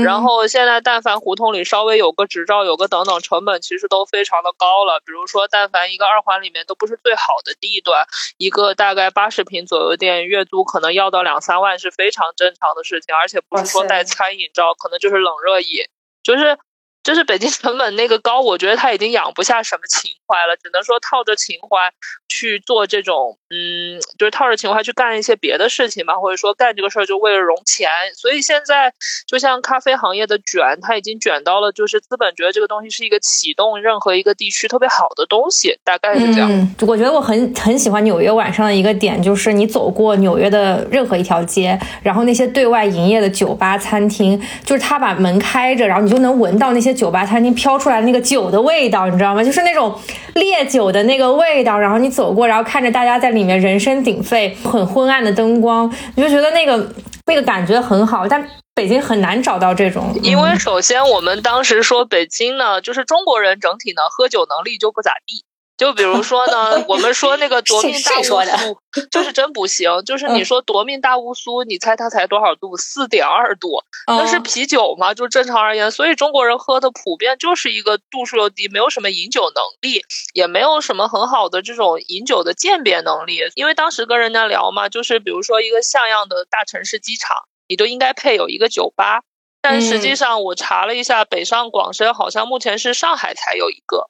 [0.03, 5.01] 然后现在但凡胡同里稍微有个执照，有个等等，成本其实都非常的高了。
[5.05, 8.05] 比如说，但凡一个二环里面都不是最好的地段，
[8.37, 15.85] 一个大概八十平左右店，月租可能要到两三万是非常正常的事情，而且不是说带餐饮照，可能就是冷热饮，
[16.21, 16.57] 就是。
[17.03, 21.93] 就是北京成本那个高，我觉得他已经养不下什么情怀了，只能说套着情怀
[22.27, 27.87] 去做这种，嗯，就是套着情怀去干一些别的事情吧，或者说干这个事儿就为了融钱。
[28.15, 28.91] 所以现在
[29.25, 36.75] 就像咖啡行业的卷，它已经卷到了，就是资本觉得这个东西是一个启动任何一个地区特别好的东西，大概是这样。
[36.81, 46.97] 我觉得我很很喜欢纽约晚上的一个点，就是你走过纽约的任何一条街，然后那些对外营业的酒吧、餐厅，就是他把门开着，然后你就能闻到那些。
[46.97, 49.43] 酒吧餐厅飘出来那个酒的味道，你知道吗？
[49.43, 49.93] 就是那种
[50.33, 51.77] 烈酒的那个味道。
[51.77, 56.91] 然后你走过，然后看着大家在里面人声鼎沸，很昏暗的灯光，你就觉得那个
[57.27, 58.27] 那个感觉很好。
[58.27, 65.45] 但北京很难找到这种，因为首先我们当时说北京呢，就是中国人整体呢喝酒能力就不咋地。
[65.77, 68.77] 就比如说呢， 我们说那个夺命大乌苏，
[69.11, 70.03] 就是真不行。
[70.05, 72.75] 就是你说夺命大乌苏，你猜它才多少度？
[72.77, 75.13] 四点二度，那是啤酒嘛？
[75.13, 80.01] 就正常而言，所以中国人喝的普遍就是一个度数又低，没有什么饮酒能力，
[80.33, 83.39] 也没有什么很好的这种饮酒的鉴别能力。
[83.53, 89.21] 因为当时跟人家聊嘛，就是比如说一个像样的大城市机场，你都应该配有一个酒吧，
[89.61, 94.09] 但实际上我查了一下，北上广深好像目前是上海才有一个。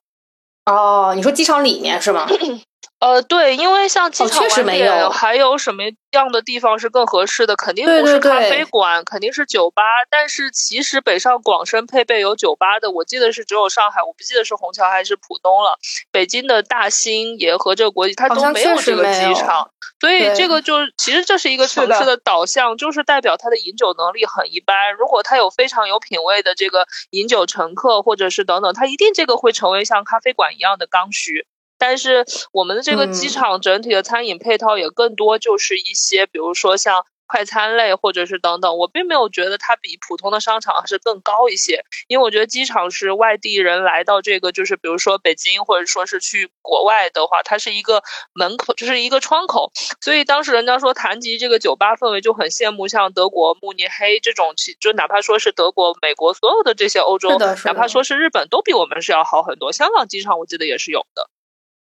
[0.68, 2.28] 哦，你说机场里面是吗？
[3.00, 7.56] 呃，对，因为像机场外面还有什么样的地方是更合适的？
[7.56, 9.84] 肯定不是咖啡馆，肯定是酒吧。
[10.10, 15.78] 但是其实北上广深配备有酒吧的，我记得是只有上海，我不记得是虹桥还是浦东了。
[16.12, 19.70] 北京的大兴也和这个国际，它都没有这个机场，
[20.00, 24.94] 所以这个就其实这是一个城市的导向，就是代表它的饮酒能力很一般。
[24.96, 31.46] 如果它有非常有品位的这个饮酒乘客，或者是等等，它一定这个会成为像咖啡馆一样的刚需。
[31.78, 48.02] 但是我们的这个机场整体的餐饮配套也更多，就是一些比如说像快餐类或者是等等，我并没有觉得它比普通的商场是更高一些，因为我觉得机场是外地人来到这个，就是比如说北京或者说是去国外的话，它是一个
[48.34, 49.74] 门口，就是一个窗口。
[50.00, 59.74] 所以当时人家说谈及这个酒吧氛围，就很羡慕像德国慕尼黑这种，就哪怕说是德国、美国所有的这些欧洲，哪怕说是日本，都比我们是要好很多。
[59.74, 61.30] 香港机场我记得也是有的。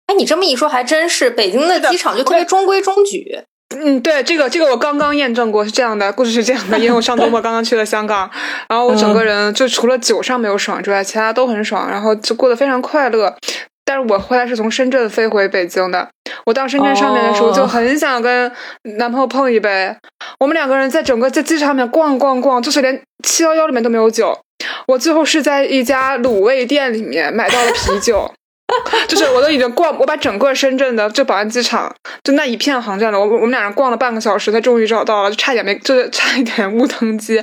[0.08, 3.42] 哎，你这么一说还真是，北京的机场就特别中规中矩。
[3.76, 8.30] 嗯，对，这个这个我刚刚验证过，是这样的，故事是这样的，因为我上周末刚刚去了香港，
[8.70, 13.36] 然后我整个人就除了酒上没有爽之外，其他都很爽，然后就过得非常快乐。
[13.84, 16.08] 但是我后来是从深圳飞回北京的，
[16.46, 18.52] 我到深圳上面的时候就很想跟
[18.98, 19.96] 男朋友碰一杯，
[20.40, 24.40] 我们两个人在整个在机场里面逛逛逛，就是连七幺幺里面都没有酒，
[24.88, 28.32] 我最后是在一家卤味店里面买到了啤酒。
[29.08, 31.94] 就是我都已经逛，我把整个深圳的就宝安机场
[32.24, 37.42] 就那一片航站楼，我我们俩人逛了半个小时，才终于找到了，就差点没，就是差一点误登机，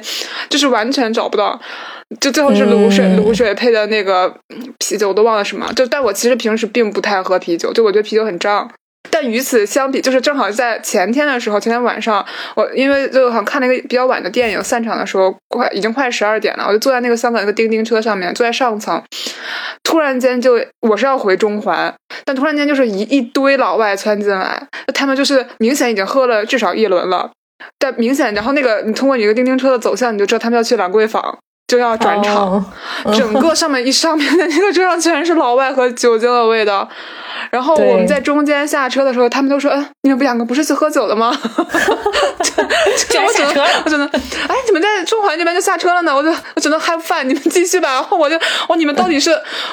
[0.49, 1.59] 就是完全找不到，
[2.21, 4.35] 就最后是卤水卤水配的那个
[4.79, 8.71] 啤酒，我都忘了什么，就但我其实平时并不太喝啤酒，就我觉得啤酒很胀。
[9.11, 12.25] 但与此相比，就是正好在前天的时候，前天晚上，
[12.55, 19.03] 我因为就好像看了一个比较晚的电影，散场的时候快已经快十二点了，我就坐在那个香港那个叮叮车上面，坐在上层，
[19.83, 21.93] 突然间就我是要回中环，
[22.25, 27.31] 但突然间就是一一堆老外窜进来，他们就是明显已经喝了至少一轮了，
[27.79, 31.39] 但明显，然后那个你通过你个叮叮车的走向，你就知道他们要去兰桂坊。
[31.69, 32.63] 就要转场，
[33.17, 36.87] 整个上面一上面的那个车上全是老外和酒精的味道。
[37.51, 41.33] 然后我们在中间下车的时候，他们都说：“嗯，你们两个不是去喝酒了吗？”
[43.09, 46.15] 就我下车了，我只能哎，你们在中环这边就下车了呢？
[46.15, 47.93] 我就我只能 have fun，你们继续吧。
[47.95, 48.39] 然后 我就
[48.69, 49.31] 我你们到底是？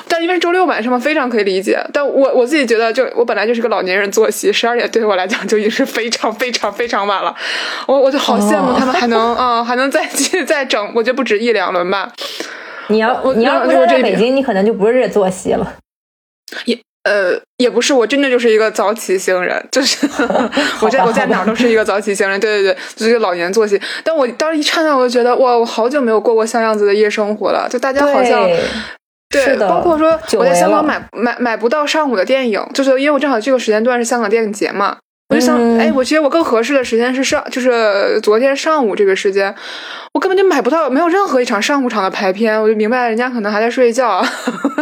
[0.07, 1.79] 但因为是周六晚上嘛，非常可以理解。
[1.93, 7.35] 但我我自己觉得，就我本来就是个老年人作息，十二点对于我来讲就已经是非常非常非常晚了。
[7.87, 12.11] 我我就好羡慕他们还能啊， 还能再继续再整，我觉得不止一两轮吧。
[12.87, 15.75] 你要你要不是在北京，你可能就不是这作息了。
[16.65, 20.07] 也呃也不是，我真的就是一个早起星人，就是
[20.81, 22.39] 我在我在哪儿都是一个早起星人。
[22.39, 23.79] 对对对，就是一个老年作息。
[24.03, 27.67] 但我当时一看到，我就觉得哇，我好久没有过过像样子的夜生活了。
[27.69, 28.47] 就大家好像
[29.29, 34.97] 对，包括说我在香港买买买不到上午的电影，就是因为我正好这个时间段是香港电影节嘛。
[35.29, 39.55] 我就想，哎，我觉得我更合适的时间是上，就是昨天上午这个时间，
[40.11, 44.25] 我根本就买不到，没有任何一场上午场的排片，我就明白人家可能还在睡觉。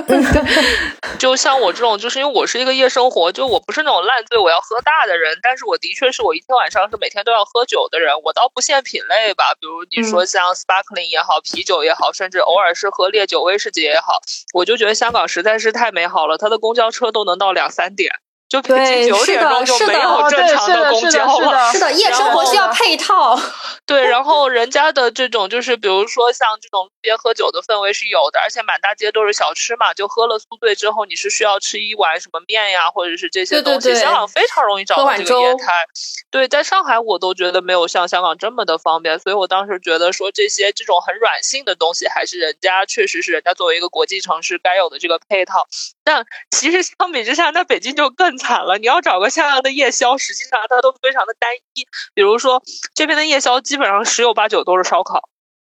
[1.19, 8.15] 就像我这种，就是因为我是一个夜生活，就我不是那种烂醉我要喝大的人，但是我的确是我一天晚上是每天都要喝酒的人。
[8.23, 14.21] 我倒不限品类吧，比如你说像 sparkling 也好，啤酒也好，甚至偶尔是喝烈酒威士忌也好，
[14.53, 18.13] 我就觉得香港实在是太美好了，它的公交车都能到两三点。
[18.49, 23.37] 就北京九点钟就没有正常的公交了，是的，夜 生活需要配套。
[23.85, 33.93] 对，然后人家的这种就是，比如说像这种路边喝酒的氛围是有的，而且满大街都是小吃嘛，就喝了宿醉之后，你是需要吃一碗什么面呀，或者是这些东西。
[33.95, 35.85] 香港非常容易找到这个业态。
[36.31, 45.67] 对，在上海我都觉得没有像香港这么的方便，所以我当时觉得说这些这种很软性的东西，还是人家确实是人家作为一个国际城市该有的这个配套。
[46.03, 48.77] 但其实相比之下，那北京就更惨了。
[48.77, 51.87] 你要找个像样的夜宵，实际上它都非常的单一。
[52.13, 52.61] 比如说
[52.93, 55.29] 这边的夜宵，基本上十有八九都是烧烤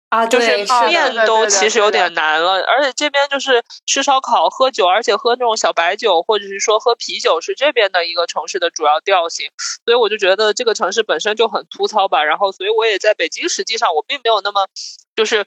[0.08, 0.56] 啊，就是
[0.88, 2.62] 面都其实有点难了。
[2.62, 9.50] 而且这边就是吃烧烤、喝酒，而且喝那种小白酒，或者是说喝啤酒，是这边的一个城市的主要调性。
[9.84, 12.24] 所以我就觉得这个城市本身就很粗糙吧。
[12.24, 14.68] 然后，所以我也在北京，实际上我并没有那么
[15.16, 15.46] 就是。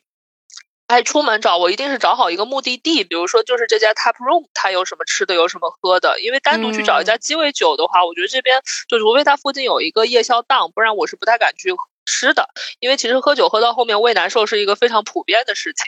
[0.88, 6.20] 哎，出门找我一定是找好一个目的地，比如说就是这家 Tap Room，它有什么吃的，有什么喝的。
[6.20, 11.74] 因为单独去找一家鸡尾酒的话，我觉得这边就除非它附近有一个夜宵档，不然我是不太敢去
[12.06, 12.50] 吃的。
[12.80, 15.88] 因为其实喝酒喝到后面胃难受是一个非常普遍的事情。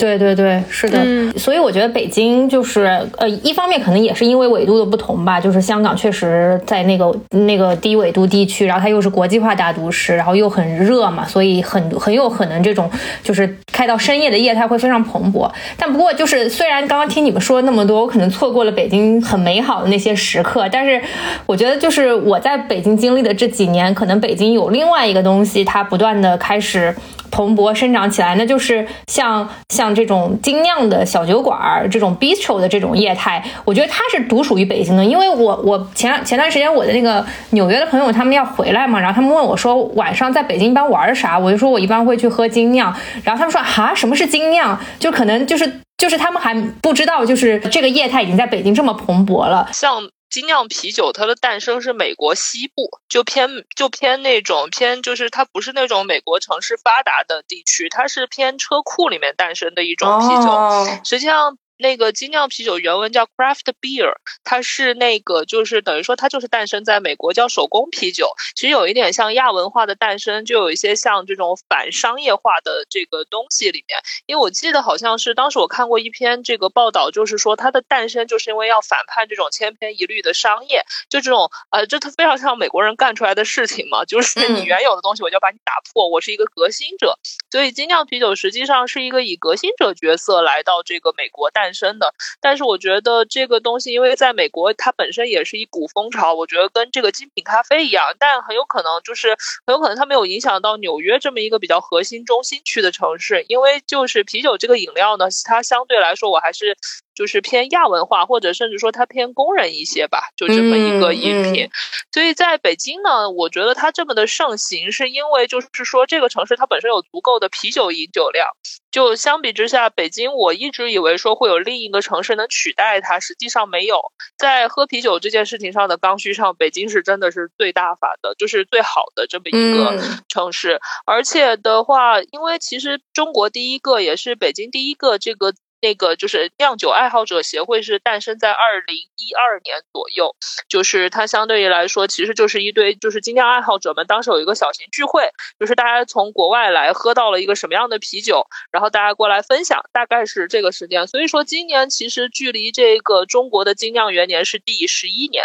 [0.00, 0.98] 对对对，是的，
[1.38, 12.90] 所以我觉得北京就是呃，一方面可能也是因为纬度的不同吧，就是香港确实在那个那个低纬度地区，然后它又是国际化大都市，然后又很热嘛，所以很很有可能这种
[13.22, 15.50] 就是开到深夜的业态会非常蓬勃。
[15.76, 20.98] 但不过就是虽然刚刚听你们说那么多，我可能错过了北京很美好的那些时刻，但是
[21.44, 26.96] 我觉得就是我在北京经历的这几年，可能北京有另外一个东西，它不断的开始。
[27.32, 35.04] 蓬勃生长起来，那就是像像这种精酿的小酒馆儿，这种 bistro 的这种业态，我觉得它是独属于北京的。
[35.04, 44.78] 因为我我前前段时间我的那个纽约的朋友他们要回来嘛，然后他们问我说晚上在北京一般玩啥，我就说我一般会去喝精酿，然后他们说哈什么是精酿？
[44.98, 50.02] 就可能就是就是他们还不知道，就是这个业态已经在北京这么蓬勃了，像。
[50.30, 61.00] 精酿啤酒，它的诞生是美国西部，就偏就偏那种偏，就是它不是那种美国城市发达的地区，它是偏车库里面诞生的一种啤酒。
[61.04, 61.58] 实际上。
[61.80, 64.12] 那个精酿啤酒原文叫 craft beer，
[64.44, 73.98] 它是那个就是等于说它就是诞生在美国叫手工啤酒，其实有一点像亚文化的诞生，就有一些像这种反商业化的这个东西里面。
[74.26, 87.18] 因为我记得好像是当时我看过一篇这个报道，就是说它的诞生就是因为要反叛这种千篇一律的商业，就这种呃，这它非常像美国人干出来的事情嘛，就是你原有的东西我就要把你打破，我是一个革新者，
[87.50, 91.69] 所以精酿啤酒实际上是一个以革新者角色来到这个美国诞。
[91.70, 106.76] 诞生的，但是我觉得这个东西，因为在美国它本身也是一股风潮，我觉得跟这个精品咖啡一样，但很有可能就是很有可能它没有影响到纽约这么一个比较核心中心区的城市，因为就是啤酒这个饮料呢，它相对来说我还是。
[107.12, 111.68] 就是偏亚文化，或者甚至说它偏工人一些吧，就这么一个饮品。
[112.12, 118.48] 所以在北京呢，我觉得它这么的盛行，是因为就是说这个城市它本身有足够的啤酒饮酒量。
[118.90, 124.00] 就相比之下，北京我一直以为说会有另一个城市能取代它，实际上没有。
[124.36, 130.80] 在喝啤酒这件事情上的刚需上，北京是真的是最大法的，就是最好的这么一个城市。
[131.06, 135.54] 而且的话，因为其实中国第一个也是北京第一个这个。
[135.80, 140.34] 那个就是酿酒爱好者协会是诞生在二零一二年左右，
[140.68, 151.06] 就是它相对于来说，其实就是一堆就是精酿爱好者们当时有一个小型聚会，就是大家从国外来喝到了一个什么样的啤酒，然后大家过来分享，大概是这个时间。
[151.06, 155.44] 所以说今年其实距离这个中国的精酿元年是第十一年。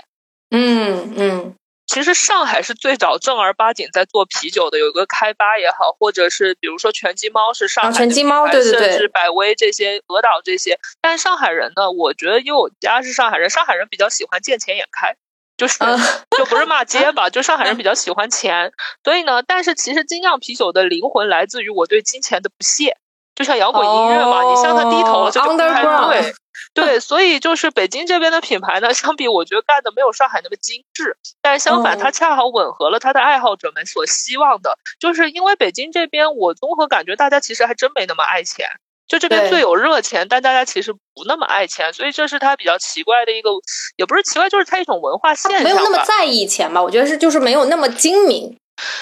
[0.52, 1.56] 嗯嗯。
[1.88, 10.80] 其实上海是最早正儿八经在做啤酒的，有一个开吧也好，或者是比如说拳击猫是上海，全鸡猫对对对，甚至百威这些、鹅岛这些。
[11.02, 15.16] 但上海人呢，我觉得因为我家是上海人，上海人比较喜欢见钱眼开，
[15.58, 15.78] 就是
[16.38, 18.72] 就不是骂街吧，就上海人比较喜欢钱。
[19.04, 22.98] 所以呢，但是其实精酿啤酒的灵魂来自于我对金钱的不屑。
[23.36, 26.34] 就像摇滚音乐嘛，你向他低头了，这就不太对。
[26.76, 38.68] 对，所以就是北京这边的品牌呢，相比我觉得干的没有上海那么精致，但相反，它恰好吻合了它的爱好者们所希望的，就是因为北京这边，我综合感觉大家其实还真没那么爱钱。
[39.08, 43.52] 就这边最有热钱，但大家其实不那么爱钱，所以这是它比较奇怪的一个，
[43.98, 45.64] 也不是奇怪，就是它一种文化现象。
[45.64, 46.82] 没有那么在意钱吧？
[46.82, 48.58] 我觉得是，就是没有那么精明。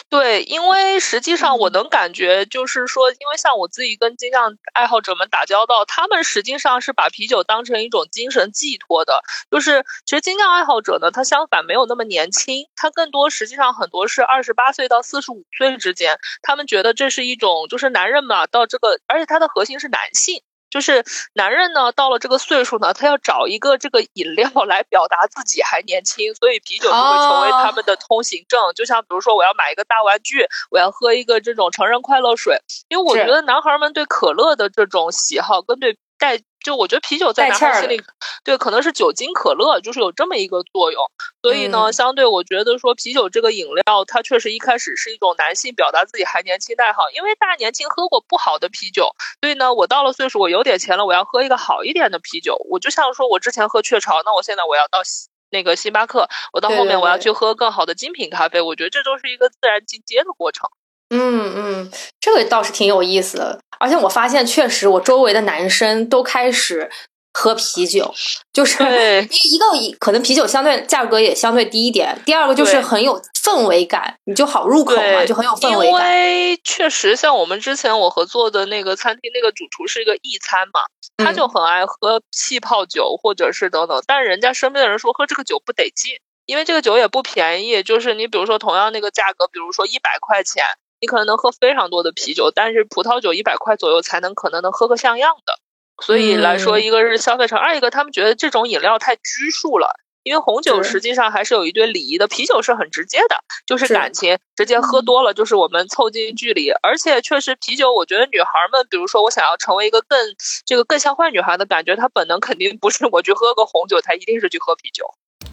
[0.10, 9.24] 对，因为实际上我能感觉，就是说，因为像我自己跟精酿爱好者们打交道，他们实际上是把啤酒当成一种精神寄托的。
[9.50, 20.44] 就是其实精酿爱好者呢，他相反没有那么年轻，他更多实际上很多是二十八岁到四十五岁之间，他们觉得这是一种就是男人嘛，到这个，而且他的核心是男性。
[20.74, 28.60] 就是男人呢，到了这个岁数呢，他要找一个这个饮料来表达自己还年轻，所以啤酒就会成为他们的通行证。
[28.74, 36.40] 就像比如说，我要买一个大玩具，我要喝一个这种成人快乐水，因为我觉得男孩们对可乐的这种喜好跟对带。
[36.64, 38.02] 就我觉得啤酒在男孩心里，
[38.44, 41.04] 对，可能是酒精可乐，就是有这么一个作用。
[41.42, 47.10] 所以呢，相对我觉得说啤酒这个饮料，它确实一开始是一种男性表达自己还年轻的爱好。
[47.12, 49.10] 因为大年轻喝过不好的啤酒，
[49.42, 52.56] 所以呢，我到了岁数，我有点钱了，我要喝一个好一点的啤酒。
[52.70, 55.02] 我就像说我之前喝雀巢，那我现在我要到
[55.50, 58.62] 那个星巴克，我到后面我要去喝更好的精品咖啡。
[58.62, 60.70] 我觉得这都是一个自然进阶的过程。
[61.14, 66.90] 嗯嗯，这个倒是挺有意思的，而且我发现确实，我周围的男生都开始
[67.34, 68.14] 喝啤酒，
[68.52, 75.94] 就是一个可能啤酒相对价格也相对低一点，第二个就是很有氛围感，你就好入口嘛，就很有氛围感。
[75.94, 80.82] 因为确实，像我们之前我合作的那个餐厅，那个主厨是一个意餐嘛，
[81.24, 86.14] 他就很爱喝气泡酒或者是等等，但是人家身边的人说喝这个酒不得劲，
[86.46, 90.64] 因为这个酒也不便宜，就是你比如说同样那个价格，比如说一百块钱。
[91.04, 95.60] 你可能能喝非常多的啤酒，但是葡萄酒一百块左右才能可能能喝个像样的。
[96.02, 100.00] 所以来说，一个是消费成二一个他们觉得这种饮料太拘束了。
[100.24, 103.36] 因为红酒实际上还是有一堆礼仪的，啤酒是很直接的，
[103.68, 106.70] 就是感情，直接喝多了就是我们凑近距离。
[106.70, 110.18] 而且确实啤酒，我觉得女孩们，比如说我想要成为一个更
[110.66, 115.04] 这个更像坏女孩的感觉，她本能肯定不是我去喝个红酒，她一定是去喝啤酒。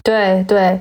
[0.03, 0.79] 对对，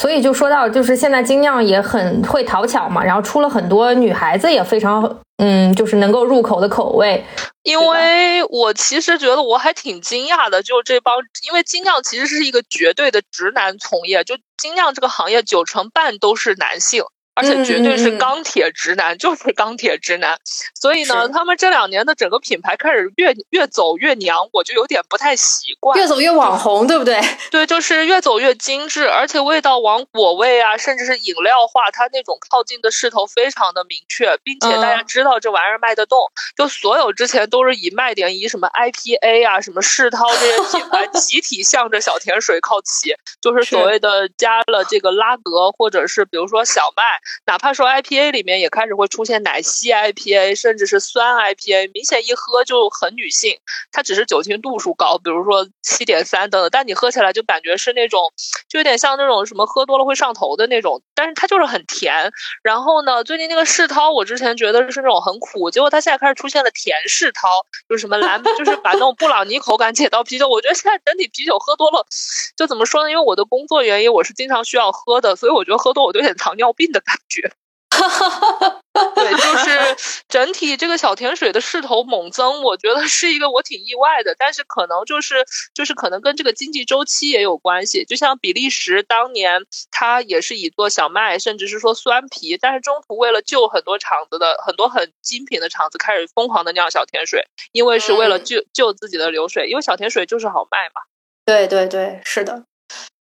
[0.00, 7.24] 所以就说到，就是现在精酿也很会讨巧嘛，然后出了很多女孩子也非常，嗯，就是能够入口的口味。
[7.62, 17.04] 因为我其实觉得我还挺惊讶的，就这帮，因为精酿其实是一个绝对的直男从业，就精酿这个行业九成半都是男性。
[17.34, 20.38] 而且绝对是钢铁直男，就是钢铁直男。
[20.74, 25.98] 所以呢，他们这两年的整个品牌开始越越走越娘，我就有点不太习惯。
[25.98, 27.20] 越走越网红，对不对？
[27.50, 36.20] 对，就是越走越精致，而且味道往果味啊，甚至是饮料化，它那种靠近的势头非常的明确，并且大家知道这玩意儿卖得动。
[36.56, 47.02] 就所有之前都是以卖点以什么 IPA 啊、什么世涛这些品牌 集体向着小甜水靠齐，就是所谓的加了这个拉格，或者是比如说小麦。
[47.46, 53.58] 哪怕说 IPA 里面也开始会出现奶昔 IPA，甚至是酸 IPA，明显一喝就很女性。
[53.92, 58.20] 它只是酒精度数高，比如说七点三等等，但你喝起来就感觉是那种，
[58.68, 61.02] 就有点像那种什么喝多了会上头的那种。
[61.14, 62.32] 但是它就是很甜。
[62.62, 67.48] 然后呢，最近那个世涛，我之前觉得是那种很苦，结果它现在开始出现了甜世涛，
[67.88, 70.48] 就是什么蓝，就是把那种布朗尼口感解到啤酒。
[70.48, 72.06] 我觉得现在整体啤酒喝多了，
[72.56, 73.10] 就怎么说呢？
[73.10, 77.52] 因为我的工作原因，我是经常需要喝的，所以我觉得喝多我有点糖尿病的感觉。
[79.14, 88.04] 对，就是整体这个小甜水的势头猛增，我觉得是一个我挺意外的，但是可能就是就是可能跟这个经济周期也有关系。
[88.04, 101.00] 就像比利时当年，它也是以做小麦，甚至是说酸皮，但是中途为了救很多厂子的很多很精品的厂子，开始疯狂的酿小甜水，因为是为了救救自己的流水，因为小甜水就是好卖嘛。
[101.44, 102.64] 对对对，是的。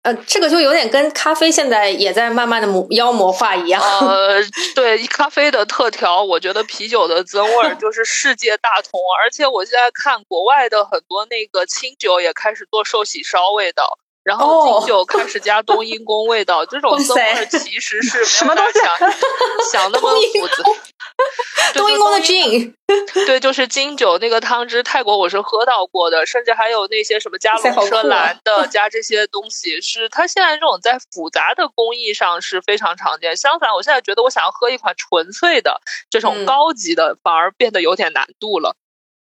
[0.02, 3.82] 呃，这个就有点跟咖啡现在也在慢慢的魔妖魔化一样。
[3.82, 4.42] 呃，
[4.74, 9.00] 对，咖啡的特调，我觉得啤酒的增味儿就是世界大同。
[9.22, 18.80] 而且我现在看国外的很多那个清酒也开始做寿喜烧味道，然后金酒开始加冬阴功味道，这种增味儿其实是 什么东西？
[19.72, 20.54] 想那么复杂。
[21.74, 22.74] 冬阴功的 gin，
[23.26, 33.36] 对，就是金酒那个汤汁，泰国我是喝到过的，甚至还有那些什么加龙舌兰的，加这些东西，是它现在这种在复杂的工艺上是非常常见。
[33.36, 38.76] 相反，我现在觉得我想要喝一款纯粹的这种高级的，反而变得有点难度了。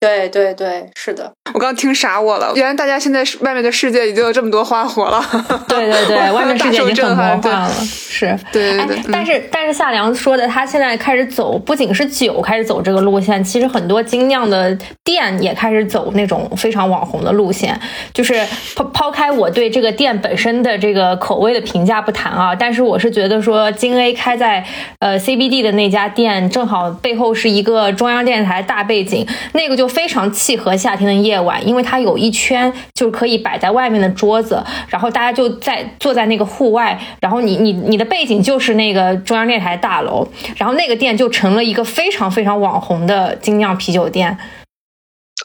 [0.02, 1.32] 对对对，是的。
[1.54, 5.22] 我刚听傻我了，原来大家现在外面的世界已经有这么多花火了。
[5.68, 7.70] 对对对，外面世界已经很魔幻了。
[7.86, 9.00] 是，对对对。
[9.12, 17.78] 但是但是夏良说的，他现在开始走，不仅是酒开始走这个路线，其实很多精酿的店也开始走那种非常网红的路线。
[18.12, 18.44] 就是
[18.74, 24.64] 抛抛开我对这个店本身的这个口味的评价不谈啊，但是我是觉得说金 A 开在
[24.98, 29.91] 呃 CBD 的那家店，正好背后是一个中央电视台大背景，那个就。
[29.92, 40.26] 非常契合夏天的夜晚，因为它有一圈就可以摆在外面的桌子，然后大家就在坐在那个户外，然后你你你的背景就是那个中央电视台大楼，
[40.56, 44.36] 然后那个店就成了一个非常非常网红的精酿啤酒店。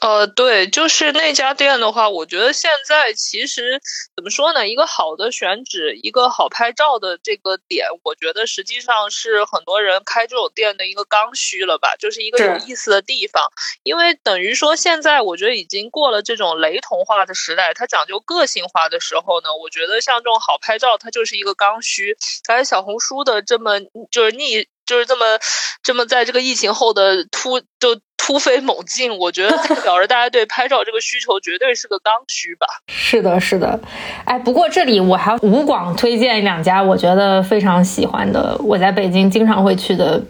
[0.00, 3.80] 呃，对，就是那家店的话，我觉得现在其实
[4.14, 4.68] 怎么说呢？
[4.68, 13.42] 一个好的选址，一个好拍照的这个点，我觉得实际上是很多人开这种店的一个刚需了吧，就是一个有意思的地方。
[13.82, 22.16] 因为等于说现在我觉得已经过了这种雷同化的时代，它讲究个性化的时候呢，我觉得像这种好拍照，它就是一个刚需。
[22.48, 23.80] 而且小红书的这么
[24.12, 24.68] 就是逆。
[24.88, 25.24] 就是这么，
[25.82, 32.66] 这么在这个疫情后的突就突飞猛进，我觉得代表着大家对拍照这个需求绝对是个刚需吧。
[32.88, 33.78] 是的，是的。
[34.24, 40.20] 哎，不过这里我还无广推荐两家我觉得非常喜欢的，我在北京经常会去的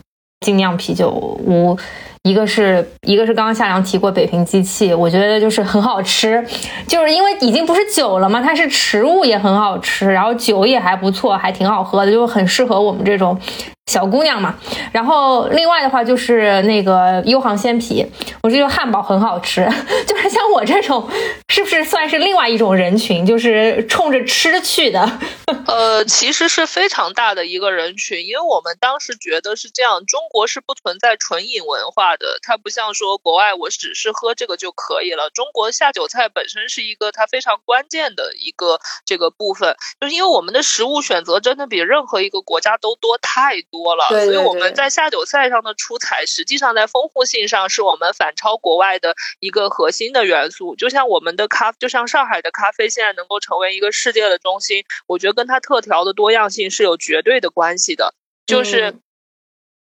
[0.45, 1.79] 精酿啤酒屋。
[2.25, 6.45] 一个是一个是刚刚夏良提过北平机器，我觉得就是很好吃，
[6.87, 13.41] 就是因为已经不是酒了嘛，它是食物也很好吃，然后酒也还不错，还挺好喝的，就很适合我们这种。
[13.89, 14.55] 小姑娘嘛，
[14.93, 18.05] 然后另外的话就是那个优航鲜啤，
[18.43, 19.67] 我这个汉堡很好吃，
[20.07, 21.09] 就是像我这种，
[21.49, 25.11] 是不是算是另外一种人群，就是冲着吃去的？
[25.67, 35.31] 呃，其实是非常大的一个人群，因为我们当时觉得是这样，中国是不存在纯饮文化的，它不像说国外我只是喝这个就可以了。
[35.31, 43.78] 中国下酒菜本身是一个它非常关键的一个这个部分，就是因为我们的食物选择真的比任何一个国家都多太多。
[43.79, 50.75] 多了，所以我们在下酒菜上的出彩，实际上在丰富性上是我们反超国外的一个核心的元素。
[50.75, 58.15] 就像我们的咖，就像上海的咖啡现在能够成为一个世界的中心，我觉得跟它特调的多样性是有绝对的关系的，
[58.47, 58.97] 就是。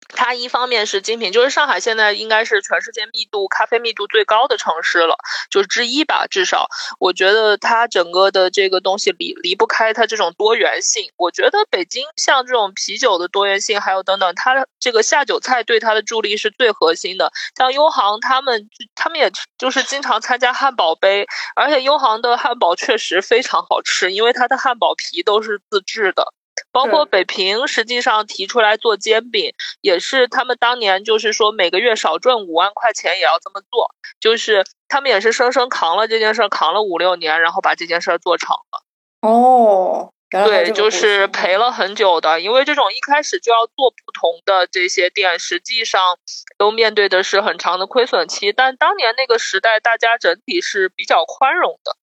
[0.08, 5.16] 它一方面是精品，就是上海现在应该是全世界密度咖啡密度最高的城市了，
[5.50, 6.26] 就是之一吧。
[6.28, 11.10] 至少我觉得它整个的这个东西离离不开它这种多元性。
[11.16, 17.32] 我觉得北京像这种啤酒的多元性，还有等等，它这个下酒菜对它的助力是最核心的。
[17.56, 26.32] 像优航他们，他们也就是经常参加汉堡杯，而且优航的汉堡确实非常好吃，因为它的汉堡皮都是自制的。
[26.72, 33.90] 包括北平，实际上提出来做煎饼，也是他们当年就是说每个月少赚五万块钱也要这么做，
[34.20, 39.28] 就是他们也是生生扛了这件事，扛了五六年，然后把这件事做成了。
[39.28, 46.18] 哦，对，就是赔了很久的，因为这种一开始就要做不同的这些店，实际上
[46.58, 48.52] 都面对的是很长的亏损期。
[48.52, 51.96] 但当年那个时代，大家整体是比较宽容的。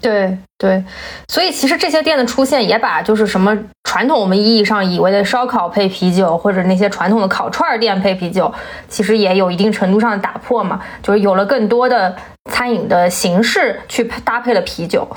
[0.00, 0.84] 对对，
[1.28, 8.52] 所以其实这些店的出现也把就是什么传统我们意义上以为的烧烤配啤酒，或者那些传统的烤串店配啤酒，
[8.88, 12.14] 其实也有一定程度上的打破嘛，就是有了更多的
[12.50, 15.08] 餐饮的形式去搭配了啤酒。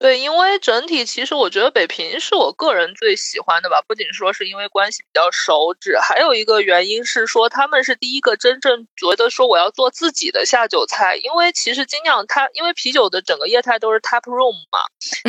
[0.00, 11.16] 对，因为整体其实我觉得北平是我个人最喜欢的吧，不仅说是因为关系比较熟知，还有一个原因是说他们是第一个真正觉得说我要做自己的下酒菜。
[11.16, 14.78] 因为其实精酿它因为啤酒的整个业态都是 tap room 嘛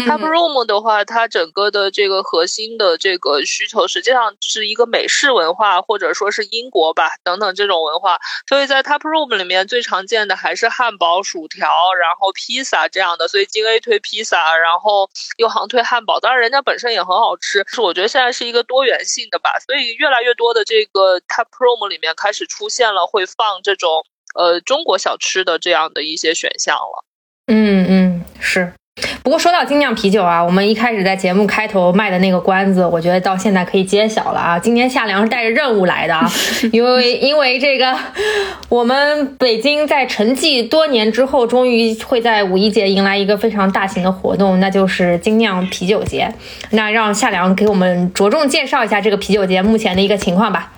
[0.05, 8.17] ，tap room 的话，它整个的这个核心的这个需求实际上是一个美式文化，或者说是英国吧等等这种文化。
[8.47, 11.67] 所以在 tap room 里面最常见的还是汉堡、薯条，
[11.99, 13.27] 然后披萨这样的。
[13.27, 14.60] 所以金 A 推披萨。
[14.61, 24.05] 然后又航推汉堡，当然人家本身也很好吃，是我觉得现在是一个多元性的吧，所以越来越多的这个它 prom 里面开始出现了会放这种
[24.35, 27.05] 呃中国小吃的这样的一些选项了。
[27.47, 28.73] 嗯嗯，是。
[29.23, 34.59] 不过说到精酿啤酒啊，我们一开始在节目开头卖的那个关子，我觉得到现在可以揭晓了啊！
[34.59, 36.29] 今天夏良是带着任务来的啊，
[36.73, 37.95] 因为因为这个，
[38.67, 46.33] 我们北京在沉寂多年之后，终于会在五一节迎来一个非常大型的活动，那就是精酿啤酒节。
[46.71, 50.73] 那让夏良给我们着重介绍一下这个啤酒节目前的一个情况吧。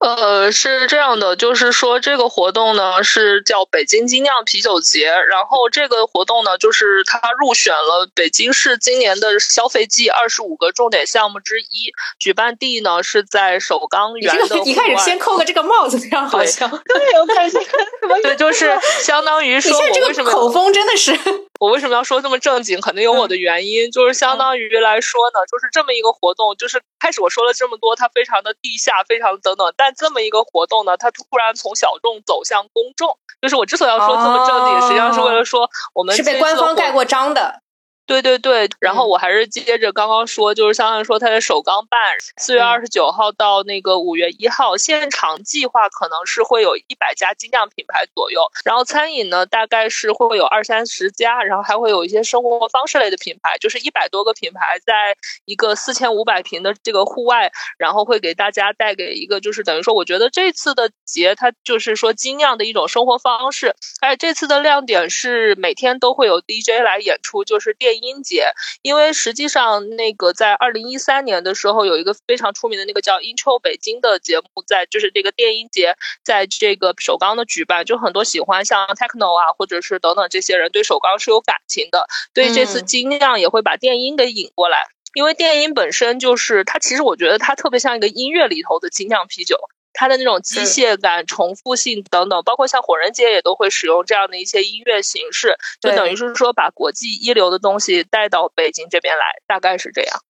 [0.00, 14.58] 呃，是这样的，就是说这个活动呢是叫北京精酿啤酒节，然后这个活动呢就是它入选了北京市今年的消费季二十五个重点项目之一，举办地呢是在首钢园的。
[14.64, 16.66] 一开始先扣个这个帽子，非常好笑。
[16.66, 17.58] 对，我开始
[18.22, 21.12] 对，就是相当于说，我为什么口风真的是。
[21.60, 22.80] 我为什么要说这么正经？
[22.80, 37.62] 肯定有我的原因，就是相当于来说呢，就是这么一个活动，就是开始我说了这么多，它非常的地下，非常等等，但这么一个活动呢，它突然从小众走向公众，就是我之所以要说这么正经，实际上是为了说我们是被官方盖过章的。
[38.10, 42.00] 对对对，然后我还是接着刚刚说，就是相当于说，它的首钢办
[42.38, 67.99] 四月二十九号到那个五月一号，现场计划可能是会有一百家精酿品牌左右，然后餐饮呢大概是会有二三十家，然后还会有一些生活方式类的品牌，就是一百多个品牌在一个四千五百平的这个户外，然后会给大家带给一个就是等于说，我觉得这次的节它就是说精酿的一种生活方式，而且这次的亮点是每天都会有 DJ 来演出，就是电。
[68.00, 89.56] 音节，因为实际上那个在二零一三年的时候，有一个非常出名的那个叫 Intro 北京的节目，在就是这个电音节，在这个首钢的举办，就很多喜欢像 Techno 啊，或者是等等这些人对首钢是有感情的，所以这次尽量也会把电音给引过来，因为电音本身就是它，其实我觉得它特别像一个音乐里头的精酿啤酒。
[89.92, 100.20] 它的那种机械感、重复性等等，包括像火人节也都会使用这样的一些音乐形式，就等于是说把国际一流的东西带到北京这边来，大概是这样。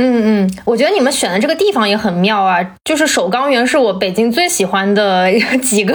[0.00, 5.28] 嗯嗯，我觉得你们选的这个地方也很妙啊，就是首钢园是我北京最喜欢的
[5.60, 5.92] 几个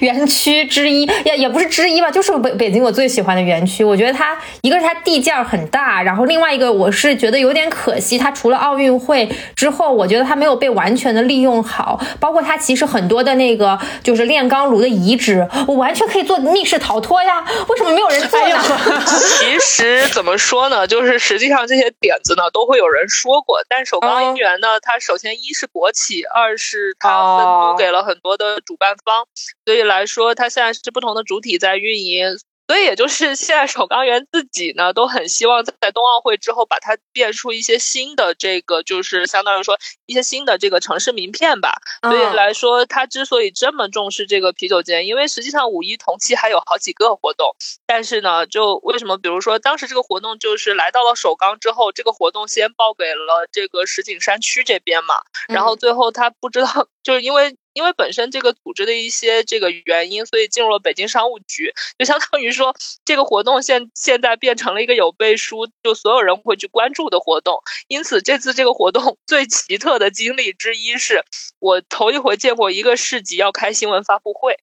[0.00, 3.82] 园区之一，也也不是之一吧，就是北北京我最喜欢的园区。
[3.82, 9.26] 我觉得它一个是它地界很大，然后另外一个我是觉得有点可惜，它除了奥运会
[9.56, 18.58] 之后，我觉得它没有被完全的利用好，包括它其实很多的那个就是炼钢炉的遗址，我完全可以做密室逃脱呀，为什么没有人做呢？
[19.06, 23.37] 其实怎么说呢，就是实际上这些点子呢，都会有人说。
[23.42, 29.26] 过，但首钢音源呢，它首先一是国企，二是它分租给了很多的主办方，
[29.64, 32.38] 所以来说，它现在是不同的主体在运营。
[32.68, 41.72] 所以，也就是现在首钢园自己呢，都很希望在冬奥会之后，把它变出一些新的这个，就是相当于说一些新的这个城市名片吧。
[42.02, 47.56] 所以来说，他之所以这么重视这个啤酒节，因为实际上五一同期还有好几个活动，
[47.86, 55.14] 但是呢，就为什么，比如说当时这个活动就是来到了首钢之后，这个活动先报给了这个石景山区这边嘛，
[55.48, 57.56] 然后最后他不知道，就是因为。
[57.72, 67.62] 因为本身这个组织的一些这个原因，所以进入了北京商务局，就相当于说这个活动现现在变成了一个有背书，就所有人会去关注的活动。
[67.88, 71.24] 因此，这次这个活动 最奇特的经历之一是
[71.58, 74.58] 我头一回见过一个市级要开新闻发布会。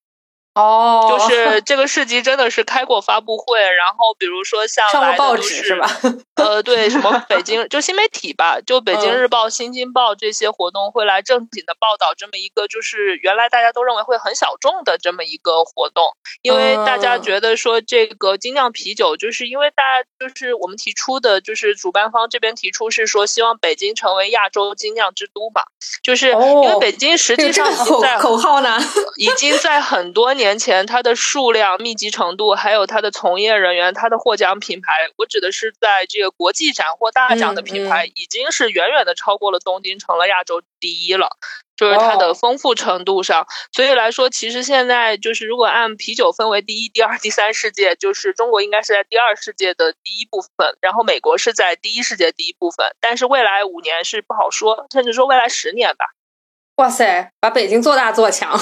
[0.56, 5.90] 哦，就是 这个市集真的是开过发布会，然后比如说像上过报纸是吧？
[6.36, 25.64] 呃，对，什么 北京就新媒体吧，就北京日报、新京报这些活动会来正经的报道这么一个，就是原来大家都认为会很小众的这么一个活动，因为大家觉得说这个精酿啤酒，就是因为大家就是我们提出的，就是主办方这边提出是说希望北京成为亚洲精酿之都嘛，
[26.02, 28.80] 就是因为北京实际上已经在口号呢，
[29.18, 30.45] 已经在很多年。
[30.46, 41.30] 年前，它的数量、密集程度，还有它的从业人员，它的获奖品牌，我指的是在这个国际展获大奖的品牌，已经是远远的超过了东京，成了亚洲第一了。
[41.76, 56.06] 就是它的丰富程度上，所以来说，其实现在就是如果按啤酒分为第一、第二、第三世界，就是中国应该是在第二世界的第一部分，然后美国是在第一世界第一部分，但是未来五年是不好说，甚至说未来十年吧。
[56.76, 58.60] 哇塞，把北京做大做强。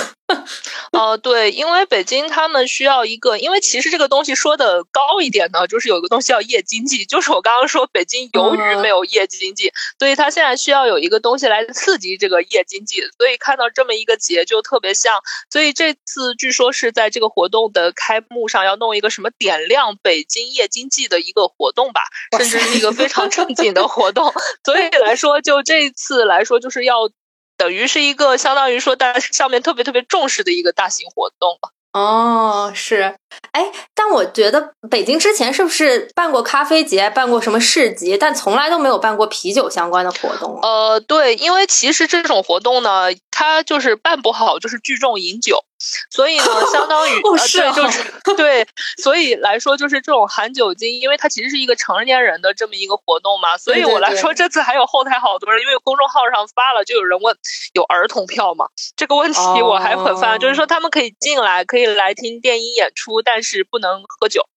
[0.92, 15.20] 哦，对，因为北京他们需要一个，因为其实这个东西说的高一点呢，就是有一个东西叫夜经济，就是我刚刚说北京由于没有夜经济，所以他现在需要有一个东西来刺激这个夜经济，所以看到这么一个节就特别像，
[15.52, 22.02] 所以这次据说是在这个活动的开幕上要弄一个什么点亮北京夜经济的一个活动吧，
[22.38, 24.32] 甚至是一个非常正经的活动，
[24.64, 27.10] 所以来说就这一次来说就是要。
[27.58, 31.60] 等于是一个相当于说，大家上面特别特别重视的一个大型活动
[31.94, 33.16] 哦，是，
[33.52, 40.60] 哎，但我觉得北京之前是不是办过咖啡节，办过什么市集，但从来都没有办过啤酒相关的活动。
[40.64, 45.64] 呃，对，因为其实这种活动呢，它就是办不好，就是聚众饮酒，
[46.10, 48.04] 所以呢，相当于 哦是对，就是
[48.36, 48.68] 对，
[49.02, 57.36] 所以来说就是这种含酒精，因为它其实是一个成年人的这么一个活动嘛，所以我来说这次还有后台好多人，因为公众号上发了，就有人问
[57.74, 58.66] 有儿童票吗？
[58.96, 64.48] 这个问题我还很烦，就是说他们可以进来，可以来听电音演出，但是不能喝酒。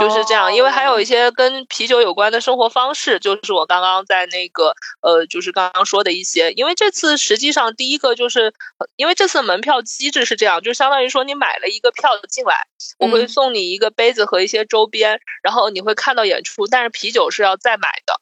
[0.00, 6.50] 就是这样，因为还有一些跟啤酒有关的生活方式，就是我刚刚在那个呃，就是刚刚说的一些。
[6.52, 8.54] 因为这次实际上第一个就是，
[8.96, 12.66] 因为这次门票机制是这样，就相当于说你买了一个票进来，
[12.98, 18.20] 我会送你一个杯子和一些周边，然后你会看到演出，但是啤酒是要再买的。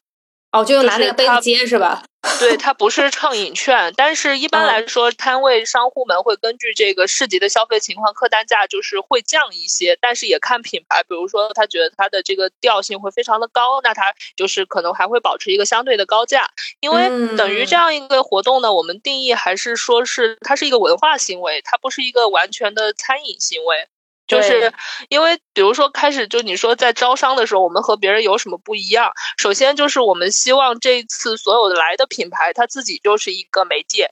[0.51, 2.03] 哦，就拿那个杯子接是吧？
[2.41, 16.49] 对，它不是畅饮券，但是一般来说，摊位商户们会根据这个市集的消费情况，客单价就是会降一些，但是也看品牌，比如说他觉得它的这个调性会非常的高，那它就是可能还会保持一个相对的高价，
[16.81, 23.87] 因为等于这样一个活动呢，我们定义还是说是它是一个文化行为，它不是一个完全的餐饮行为。
[24.29, 24.73] 就是
[25.09, 29.11] 因为，比如说开始就你说在招商的时候，我们和别人有什么不一样？
[29.39, 34.11] 首先就是我们希望这次所有的来的品牌，它自己就是一个媒介。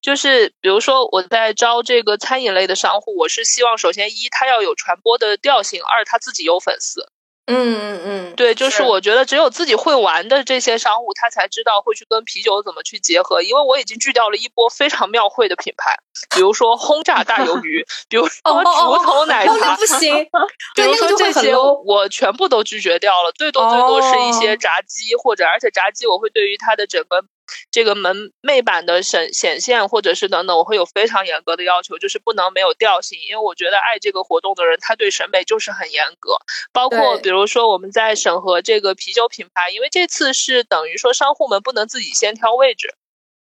[0.00, 7.10] 就是比如说我在招这个餐饮类的商户，我是希望首先一，他要有传播的调性；二，他自己有粉丝。
[7.50, 13.40] 嗯嗯嗯，对，就是我觉得只有自己会玩的这些商户，他才知道会去跟啤酒怎么去结合。
[13.40, 15.96] 因为我已经拒掉了一波非常庙会的品牌，
[16.34, 20.28] 比如说轰炸大鱿鱼， 比如说竹筒奶茶，不行。
[20.76, 23.32] 比如说这些，我全部都拒绝掉了。
[23.32, 27.24] 最多最多是一些炸鸡，或者而且炸鸡我会对于它的整个。
[27.70, 36.36] 这个门楣板的显显现，或者是等等，我会有非常严格的要求，就是不能没有调性，因为我觉得爱这个活动的人，他对审美就是很严格。
[36.72, 42.94] 包括比如说我们在审核这个啤酒品牌，因为这次是等于说商户们不能自己先挑位置。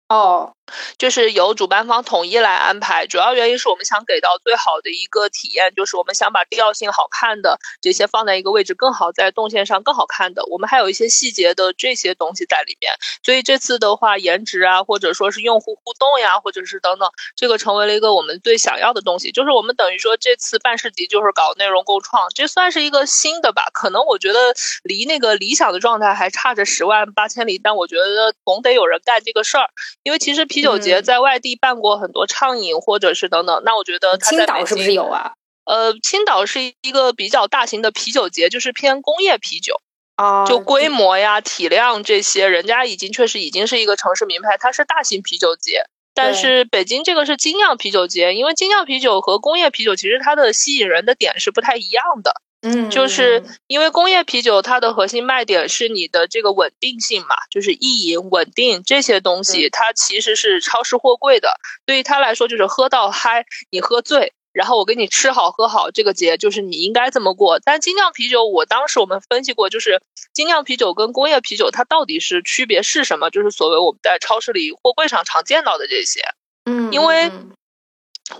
[0.10, 0.56] 哦，
[0.98, 10.46] 就是由主办方统一来安排，主要原因是我们想给到最好的一个体验，就是我们想把调性好看的这些放在一个位置，更好在动线上更好看的。
[10.48, 12.94] 我们还有一些细节的这些东西在里面，
[13.24, 19.32] 所以这次的话，颜值啊，或者说是用户互动呀，或者是等等，这个成为了一个我们最想要的东西。
[19.32, 23.70] 就是我们等于说这次办市集就是搞内容共创，这算是一个新的吧？
[23.74, 24.54] 可能我觉得
[24.84, 29.70] 离那个理想的状态还差着十万八千里，但我觉得总得有人干这个事儿。
[30.04, 35.34] 因为其实啤酒节在外地办过很多畅饮或者是等等，那我觉得青岛是不是有啊？
[35.64, 39.80] 呃，青岛是一个比较大型的啤酒节，就是偏工业啤酒
[40.16, 45.84] 啊，就规模呀、体量这些，人家已经确实已经是一个城市名牌，它是大型啤酒节。
[46.14, 52.42] 但是北京这个是精酿啤酒节，因为精酿啤酒和工业啤酒其实它的吸引人的点是不太一样的。
[52.62, 61.58] 嗯，就是因为工业啤酒它的核心卖点是你的这个稳定性嘛，就是易饮、稳定这些东西，它其实是超市货柜的。
[61.86, 67.60] 对于他来说，就是喝到嗨，你喝醉，然后我给你吃好喝好，这个节就是你应该这么过。
[67.60, 70.02] 但精酿啤酒，我当时我们分析过，就是
[70.34, 73.30] 精酿啤酒跟工业啤酒它到底是区别是什么？
[73.30, 76.22] 就是所谓我们在超市里货柜上常见到的这些。
[76.66, 77.32] 嗯，因为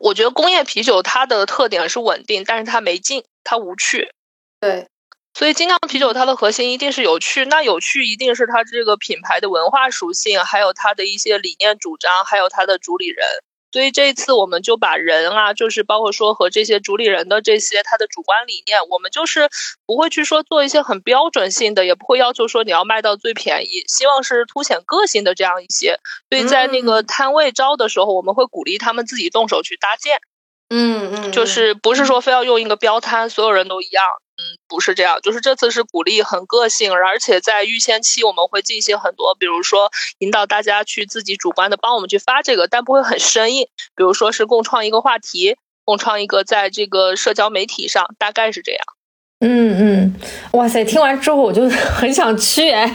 [0.02, 3.24] 我觉得工业啤酒它的特点是稳定，但是它没劲。
[3.50, 4.12] 它无趣，
[4.60, 4.90] 对，
[5.34, 7.46] 所以精酿啤酒它的核心一定是有趣。
[7.46, 13.26] 那有趣一定是它这个品牌的文化属性，还有它的一些理念主张，还有它的主理人。
[13.72, 19.50] 所以这一次我们就把人啊，就是包括说和这些主理人的这些他的主观理念，我们就是
[19.88, 26.00] 不会去说做一些很标准性的，也不会要求说你要卖到最便宜，希望是凸显个性的这样一些。
[26.30, 30.20] 所以在那个摊位招的时候，我们会鼓励他们自己动手去搭建。
[30.70, 34.04] 嗯嗯，就是不是说非要用一个标摊，所有人都一样。
[34.38, 43.68] 嗯，不是这样，就是这次是鼓励很个性，而且在预先期我们会进行很多，比如说引导大家去自己主观的帮我们去发这个，但不会很生硬。
[43.96, 48.82] 比如说是共创一个话题，共创一个在这个社交媒体上，大概是这样。
[49.42, 50.16] 嗯嗯，
[50.52, 50.84] 哇塞！
[50.84, 52.86] 听完之后我就很想去哎，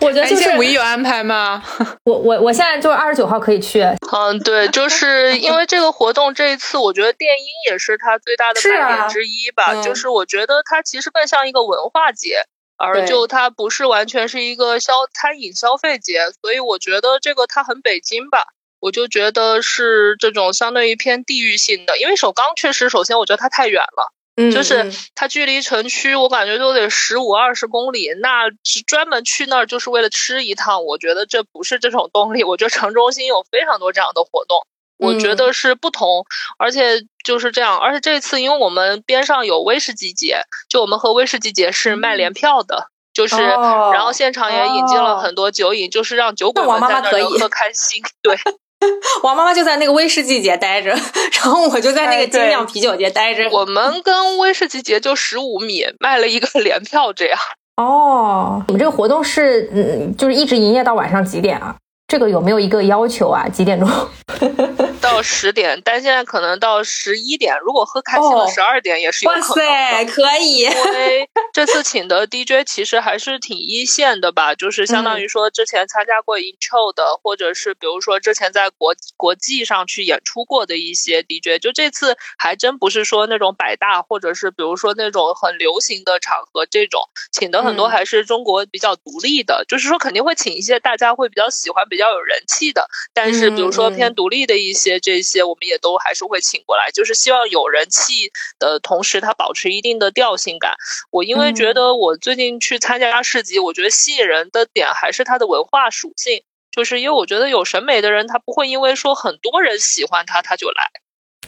[0.00, 1.62] 我觉得就是五一有安排吗？
[2.04, 3.80] 我我我现在就是二十九号可以去。
[4.12, 9.82] 嗯，对，就是因为这个活动这一次，我觉得电音也是它最大的卖点之一吧。
[9.82, 12.38] 就是我觉得它其实更像一个文化节，
[12.76, 18.48] 而就它不是完全是一个消餐饮消费节，所以我觉得这个它很北京吧。
[18.80, 24.12] 我就觉得是这种相对于偏地域性的，因为首钢确实，首先我觉得它太远了。
[24.52, 28.10] 就是它距离城区，我感觉都得十五二十公里。
[28.20, 28.50] 那
[28.86, 32.42] 专门去那儿就是为了吃一趟，我觉得这不是这种动力。
[32.42, 34.66] 我觉得城中心有非常多这样的活动，
[34.98, 36.24] 我觉得是不同。
[36.58, 48.02] 而且就是这样，而且这次因为我们边上有威士忌节，就我们和威士忌节是卖联票的，就是然后现场也引进了很多酒饮，就是让酒鬼们在那儿喝开心。
[48.20, 48.36] 对。
[49.22, 50.90] 王妈妈就在那个威士忌节待着，
[51.42, 53.48] 然后我就在那个精酿啤酒节待着。
[53.50, 57.38] 我们跟威士忌节就十五米，卖了一个联票这样。
[57.76, 61.74] 哦，你们这个活动是嗯，就是一直营业到晚上几点啊？
[62.14, 63.48] 这个有没有一个要求啊？
[63.48, 63.88] 几点钟？
[65.02, 67.56] 到十点，但现在可能到十一点。
[67.60, 69.48] 如果喝开心了，十二点也是有可能。
[69.48, 70.60] 哇塞，可以！
[70.60, 81.60] 因为这次请的 DJ 其实还是挺一线的吧，就是相当于说之前参加过 Intro 的，或者是比如说之前在国国际上去演出过的一些 DJ。
[81.60, 87.00] 就这次还真不是说那种百大，或者是比如说那种很流行的场合，这种
[87.32, 89.64] 请的很多还是中国比较独立的。
[89.68, 94.94] 就是说肯定会请一些大家会比较喜欢、比较有人气的，但是比如说偏独立的一些。
[95.04, 100.76] 这些我们也都还是会请过来，就是希望有人气的同时，它保持一定的调性感。
[101.10, 110.90] 我因为觉得我最近去参加市集，我觉得吸引人的点还是它的文化属性，就是因为我觉得有审美的人，他不会因为说很多人喜欢他，他就来。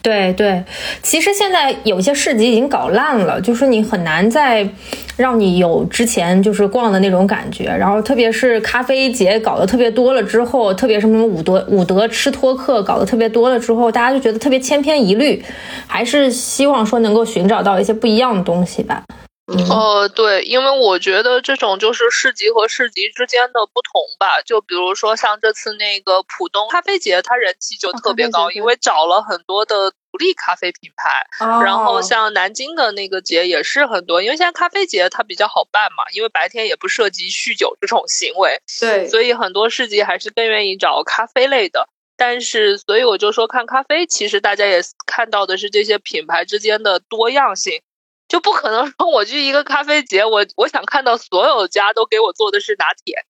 [0.02, 0.62] 对对，
[1.02, 4.68] 其实现在有些市集已经搞烂了，就是你很难再
[5.16, 7.64] 让你有之前就是逛的那种感觉。
[7.64, 15.44] 然后特别是咖啡节搞得特别多了之后，特别是什么伍德伍德吃托克搞得特别多了之后，大家就觉得特别千篇一律，
[15.86, 19.02] 还是希望说能够寻找到一些不一样的东西吧。
[19.70, 24.42] 呃，对，因为我觉得这种就是市集和市集之间的不同吧。
[24.44, 31.26] 就比如说像这次那个浦东咖啡节，它人气就特别高，因为找了很多的独立咖啡品牌。
[31.62, 38.62] 然后像南京的那个节也是很多，因为现在咖啡节它比较好办嘛，因为白天也不涉及酗酒这种行为。
[38.80, 41.88] 对，所以很多市集还是更愿意找咖啡类的。
[42.16, 47.82] 但是，所以我就说看咖啡，其实大家也看到的是这些品牌之间的多样性。
[48.28, 53.24] 就不可能说我去一个咖啡节，我我想看到所有家都给我做的是拿铁，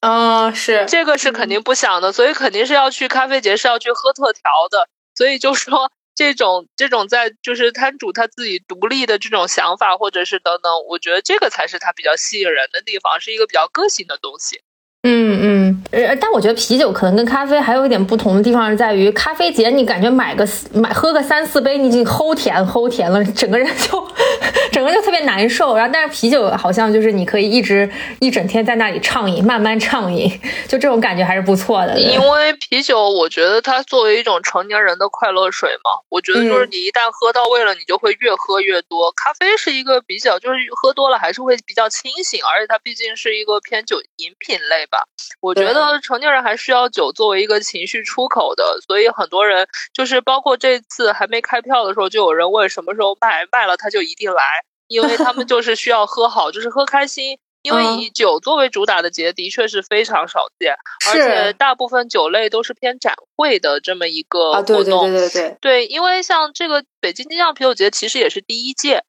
[0.00, 14.60] 嗯，是这个是肯定不想的，所以肯定是要去咖啡节是要去喝特调的，所以就说这种这种在就是摊主他自己独立的这种想法或者是等等，我觉得这个才是他比较吸引人的地方，是一个比较个性的东西。
[15.02, 24.06] 嗯嗯，呃，但我觉得啤酒可能跟咖啡还有一点不同的地方是在于，咖啡节你感觉买个买喝个三四杯，你已经齁甜齁甜了，整个人就
[24.70, 25.74] 整个就特别难受。
[25.74, 30.30] 然后，但是啤酒好像就是你可以一直一整天在那里畅饮，慢慢畅饮，
[30.68, 31.98] 就这种感觉还是不错的。
[31.98, 39.10] 因为啤酒，我觉得它作为一种成年人的快乐水嘛，我觉得就是你一旦喝到位了，你就会越喝越多。
[39.12, 44.86] 咖啡是一个比较，就是喝多了还是会比较清醒，而且它毕竟是一个偏酒饮品类。
[44.90, 45.04] 吧，
[45.40, 54.42] 我觉得成年人还需要酒作为一个情绪出口的，所以很多人就是包括这次还没开票的时候，就有人问什么时候卖，卖了他就一定来，
[54.88, 57.38] 因为他们就是需要喝好，就是喝开心。
[57.62, 60.74] 因为以酒作为主打的节的确是非常少见，
[61.10, 64.82] 而且大部分酒类都是偏展会的这么一个活动。
[64.82, 69.04] 对对对对对，对，因为像这个北京精酿啤酒节其实也是第一届。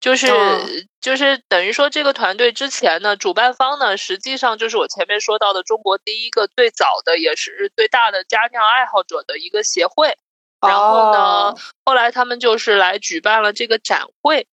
[0.00, 0.26] 就是
[1.02, 10.16] 就是等于说，这个团队之前呢，主办方呢，实际上就是我前面说到的中国第一个最早的也是最大的家酿爱好者的一个协会。
[10.60, 14.46] 然后呢，后来他们就是来举办了这个展会。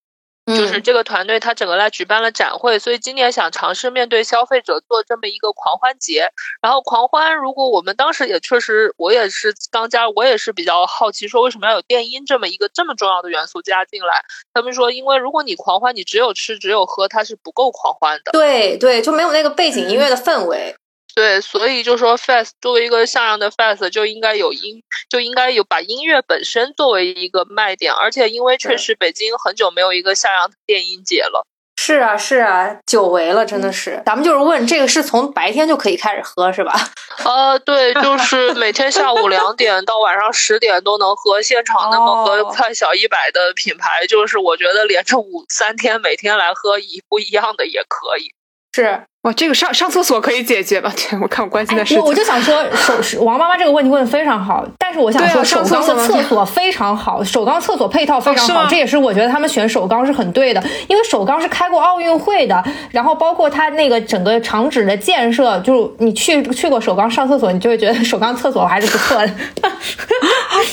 [0.56, 6.30] 就是这个团队，他整个来举办了展会，所以今年想尝试面对消费者做这么一个狂欢节。
[6.62, 14.24] 然后狂欢，如果我们当时也确实，我也是刚加，我也是比较好奇，说为什么要有电音这么一个这么重要的元素加进来？
[14.54, 18.32] 他们说，因为如果你狂欢，你只有吃只有喝，它是不够狂欢的。
[18.32, 20.76] 对对，就没有那个背景音乐的氛围。
[21.16, 31.45] 对，所以就说 fest 作为一个像样的 fest 就应该有音，就应该有把音乐本身作为一个卖点，而且因为确实北京很久没有一个像样的电音节了。
[31.82, 34.03] 是啊，是啊，久违了，真的是。
[34.05, 36.74] 咱们就是问这个是从白天就可以开始喝是吧？
[37.24, 48.34] 呃，对，就是每天下午两点到晚上十点都能喝，现场那么个快小一百的品牌，就是我觉得连着五三天每天来喝一不一样的也可以。
[48.74, 49.05] 是。
[49.24, 50.89] 哇，这个上上厕所可以解决吧？
[50.95, 52.63] 对我看我关心的是，我我就想说，
[53.01, 69.34] 首王妈妈这个问题问的非常好，但是我想说，首钢的厕所非常好，首钢厕所配套非常好，这也是我觉得他们选首钢是很对的，因为首钢是开过奥运会的，然后包括它那个整个厂址的建设，就是你去去过首钢上厕所，你就会觉得首钢厕所还是不错的，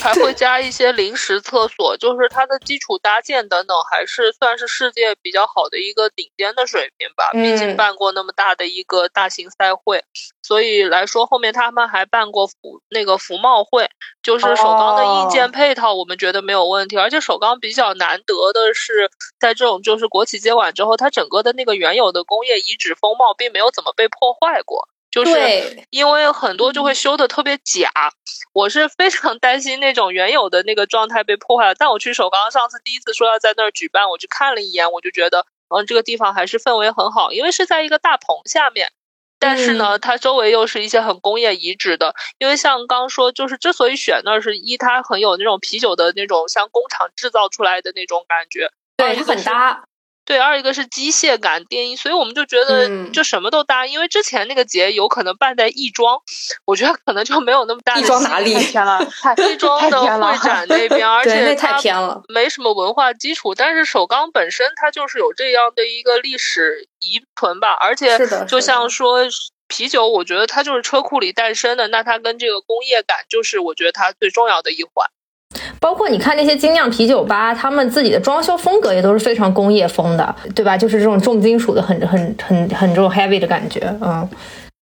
[0.00, 8.32] 还会加一些临时厕所，就是它的基础搭建等等，还是算是世界比较好的一个顶尖的水平吧，毕竟办过那么。
[8.36, 10.04] 大的一个大型赛会，
[10.42, 13.88] 所以来说后面他们还办过服那个服贸会，
[14.22, 16.98] 就是首钢的硬件配套，我们觉得没有问题。
[16.98, 19.10] 而且首钢比较难得的是，
[19.40, 24.86] 在这种就是国企接管之后，它整个的那个原有的工业遗址风貌并没有怎么被破坏过。
[25.24, 27.90] 就是因为很多就会修的特别假，
[28.52, 31.74] 我是非常担心那种原有的那个状态被破坏了。
[31.74, 38.92] 但我去首钢上次第一次说要在那儿举办，我去看了一眼，我就觉得，嗯，这个地方还是氛围很好，因为是在一个大棚下面。
[39.38, 49.84] 但是呢，它周围又是一些很工业遗址的，因为像刚说，就是之所以选那儿，是一它很有那种啤酒的那种像工厂制造出来的那种感觉，对，它很搭。
[50.26, 53.86] 对，二一个是机械感、电音，所以我们就觉得就什么都搭。
[53.86, 56.20] 因为之前那个节有可能办在亦庄，
[56.66, 57.96] 我觉得可能就没有那么大。
[57.96, 58.56] 亦庄哪里？
[58.56, 59.00] 偏了，
[59.48, 63.54] 亦庄的会展那边， 而且太偏了，没什么文化基础。
[63.54, 69.20] 但是首钢本身它就是有这样的一个历史遗存吧，而且就像说
[69.68, 75.08] 啤酒，我觉得它就是车库里诞生的，那它跟这个工业感就是我觉得它最重要的一环。
[75.80, 80.76] 包括你看那些精酿啤酒吧，他们自己的装修风格也都是非常工业风的，对吧？
[80.76, 84.28] 就是这种重金属的，很很很很这种 heavy 的感觉，嗯，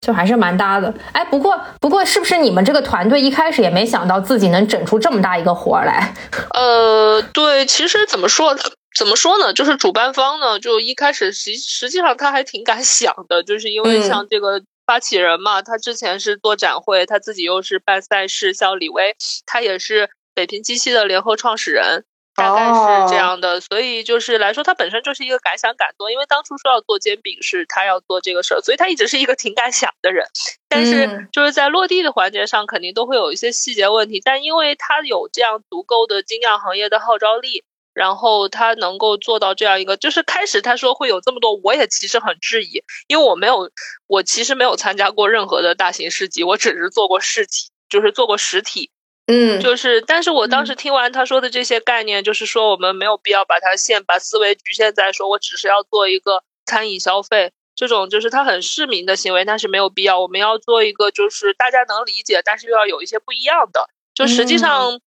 [0.00, 0.92] 就还是蛮搭的。
[1.12, 6.14] 哎，不过不过，是不是你们这个团队一开始也没想到自己能整出这么大一个活来？
[6.54, 8.56] 呃，对，其实怎么说
[8.96, 9.52] 怎么说呢？
[9.52, 19.14] 就是主办方呢，就一开始实实际上他还挺敢想的，就是因为像这个发起人嘛，他之前是做展会，他自己又是办赛事，像李威，
[19.44, 20.08] 他也是。
[20.34, 22.04] 北平机器的联合创始人
[22.34, 26.10] 大概是这样的，所以就是来说，他本身就是一个敢想敢做。
[26.10, 30.26] 因为当初说要做煎饼，是他要做这个事儿，所以他一直是一个挺敢想的人。
[30.68, 34.20] 但是就是在落地的环节上，肯定都会有一些细节问题。
[34.24, 37.62] 但因为他有这样足够的精酿行业的号召力，
[37.92, 43.70] 然后他能够做到这样一个，就是开始他说会有这么多，我也其实很质疑，因为我没有，
[44.08, 48.90] 我其实没有参加过任何的大型市集，我只是做过市集，就是做过实体。
[49.26, 60.20] 嗯，就是，但是我当时听完他说的这些概念，就是说我们没有必要把它限，把思维局限在说我只是要做一个餐饮消费这种，就是他很市民的行为，但是没有必要。
[60.20, 65.00] 我们要做一个就是大家能理解，但是又要有一些不一样的，就实际上。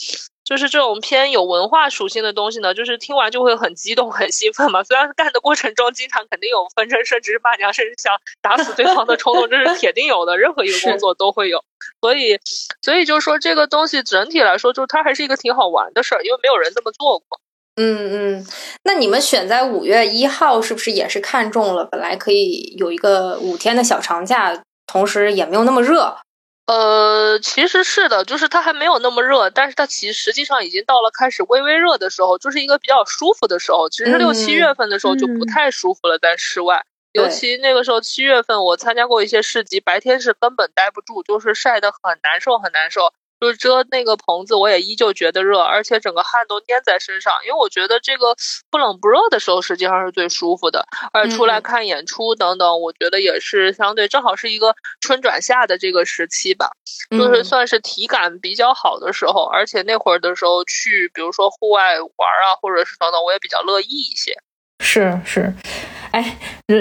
[0.48, 4.82] 就是这种偏有文化属性的东西呢，就是听完就会很激动、很兴奋嘛。
[4.82, 10.38] 虽然干的过程中经常肯定有纷争，甚至是骂娘，甚至想打死对方的冲动，这是铁定有的。
[10.38, 11.66] 任何一个工作都会有，
[12.02, 12.40] 所以，
[12.82, 17.40] 所以就是说这个东西整体来说，就它还是一个挺好玩的事儿，因为没有人这么做过。
[17.80, 18.48] 嗯嗯，
[18.84, 21.86] 那你们选在五月一号，是不是也是看中了？
[21.86, 26.18] 本来可以有一个五天的小长假，同时也没有那么热。
[26.66, 33.88] 呃，其实是的，就是它还没有那么热，但是它其实实际上已经到了开始微微热的时候，就是一个比较舒服的时候。
[33.90, 36.84] 其实六七月份的时候就不太舒服了，在室外，
[37.14, 43.14] 尤其那个时候七月份，我参加过一些市集，白天是根本待不住，就是晒得很难受，很难受。
[43.40, 47.32] 就是遮那个棚子，我也依旧觉得热，而且整个汗都粘在身上。
[47.46, 48.36] 因为我觉得这个
[48.72, 50.88] 不冷不热的时候，实际上是最舒服的。
[51.14, 56.72] 而出来看演出等等，我觉得也是相对正好是一个春转夏的这个时期吧，
[57.12, 59.44] 就是算是体感比较好的时候。
[59.44, 64.34] 而且那会儿的时候去，比如说户外玩啊，或者是等等，我也比较乐意一些。
[64.84, 65.54] 是是。
[66.12, 66.38] 哎，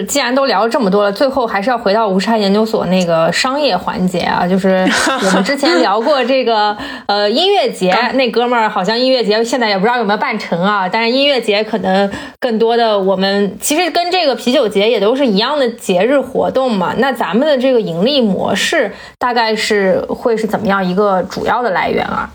[0.08, 4.46] 既然都聊了这么多了，最后还是要回到无差研究所那个商业环节啊。
[4.46, 4.88] 就是
[5.24, 6.74] 我们之前 聊过这个
[7.06, 10.88] 呃音乐节，那哥们儿好像音乐节现在也不知道有没有办成啊。
[10.88, 16.94] 但是音乐节可能更多的我们其实跟这个啤酒节也都是一样的节日活动嘛。
[16.98, 22.30] 那咱们的这个盈利模式大概是会是怎么样一个主要的来源啊？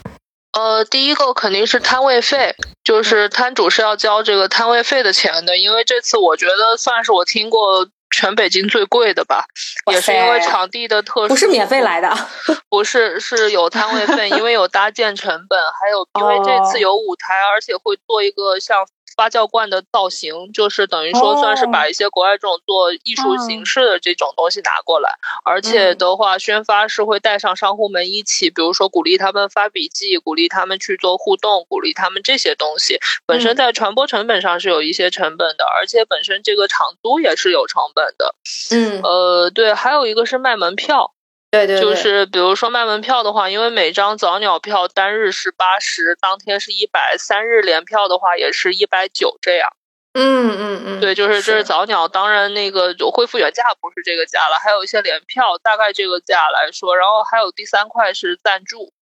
[0.54, 5.58] 呃，第一个肯定是摊位费，就是摊主是要交这个摊位费的钱的。
[5.58, 9.46] 因为这次我觉得算是我听过全北京最贵的吧，
[9.92, 12.14] 也是因为场地的特殊，不是免费来的，
[12.70, 18.86] 不是是有摊位费，因为有搭建成本，还有因为这次有舞台，而且会做一个像。
[19.22, 25.12] 发酵罐的造型，就是等于说算是把一些国外这种做艺术形式的这种东西拿过来，
[25.46, 38.34] 而且的话，宣发是会带上商户们一起，比如说鼓励他们发笔记，鼓励他们去做互动，鼓励他们这些东西，本身在传播成本上是有一些成本的，而且本身这个场租也是有成本的。
[38.72, 41.14] 嗯，呃，对，还有一个是卖门票。
[41.52, 49.70] 对对，就是比如说卖门票的话，因为每张早鸟票单日是八十，当天是一百，三日联票的话也是一百九这样。
[50.14, 58.94] 嗯嗯嗯，对，就是这是早鸟，当然那个恢复原价不是这个价了，还有一些联票大概这个价来说，然后还有第三块是赞助。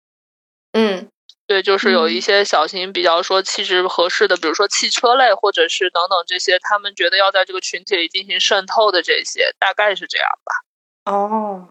[0.72, 1.10] 嗯，
[1.46, 11.12] 对，就是有一些小型比较说气质合适的，比如说汽车类或者是等等这些，他们觉得要在这个群体里进行渗透的这些，大概是这样吧。
[11.12, 11.68] 哦。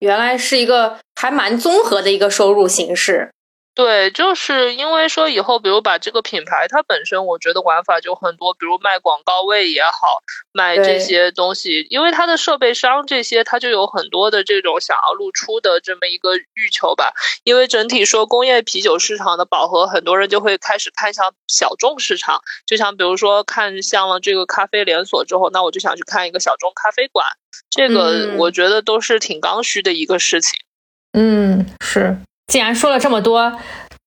[0.00, 3.32] 原来是一个还蛮综合的一个收入形式，
[3.76, 17.12] 对，就是因为说以后，比如把这个品牌它本身，我觉得玩法就很多，比如卖广告位也好，卖这些东西，因为它的设备商这些，它就有很多的这种想要露出的这么一个欲求吧。
[17.44, 27.26] 因为整体说工业啤酒市场的饱和，很多人就会开始看向小众市场，就像比如说看向了这个咖啡连锁之后，那我就想去看一个小众咖啡馆，
[27.68, 30.58] 这个我觉得都是挺刚需的一个事情。
[31.12, 32.16] 嗯，是。
[32.46, 33.52] 既然说了这么多，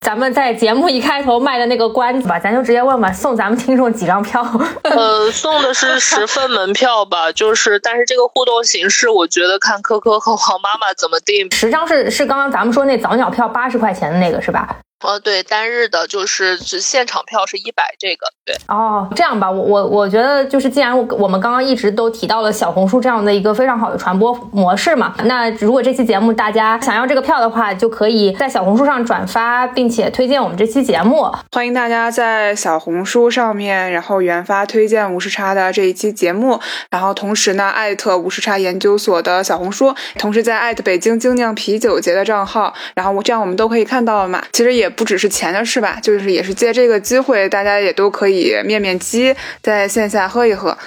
[0.02, 4.42] 咱们在节目一开头卖的那个关子吧，咱就直接问吧，送咱们听众几张票？
[4.84, 11.52] 呃，送的是十份门票吧，就是，但是这个互动形式，我觉得看科科和黄妈妈怎么定。
[11.52, 14.78] 十张是是刚刚咱们说那早鸟票八十块钱的那个是吧？
[15.02, 18.54] 哦，对，单日的就是只现场票是一百，这个对。
[18.68, 31.32] 哦，这样吧，我我我觉得就是，既然我们刚刚一直都提到了小红书这样的一个非常好的传播模式嘛，那如果这期节目大家想要这个票的话，就可以在小红书上转发，并且推荐我们这期节目。
[31.54, 36.60] 欢迎大家在小红书上面，然后原发推荐无时差的这一期节目，
[36.92, 44.44] 然后同时呢艾特无时差研究所的小红书，同时在艾特北京精酿啤酒节的账号，然后我这样我们都可以看到了嘛。
[44.52, 44.89] 其实也。
[44.90, 50.78] 不只是钱的事吧，就是也是借这个机会，大家也都可以面面基，在线下喝一喝。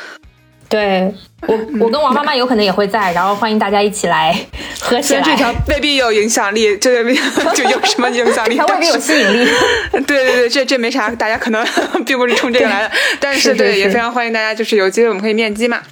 [0.69, 1.13] 对
[1.47, 4.35] 我，我跟王妈妈有可能也会在，然后欢迎大家一起来
[4.81, 5.21] 喝起来。
[5.21, 7.21] 这条未必有影响力，这未必
[7.55, 9.47] 就有什么影响力，它未必有吸引力。
[9.93, 11.63] 对对对，这这没啥，大家可能
[12.07, 15.83] 并不是冲这个来的，但是对也非常欢迎大家，就是有机会我们可以面基嘛。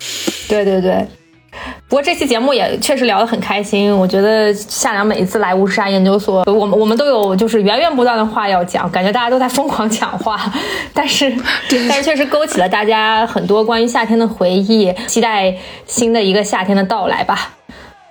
[0.48, 1.06] 对对对。
[1.88, 10.40] 不过这期节目也确实聊得很开心，我觉得夏良每一次来乌沙研究所，我们我们都有就是源源不断的话要讲，感觉大家都在疯狂讲话，
[10.94, 11.32] 但是
[11.88, 15.54] 但是确实勾起了大家很多关于夏天的回忆，期待
[15.86, 17.54] 新的一个夏天的到来吧。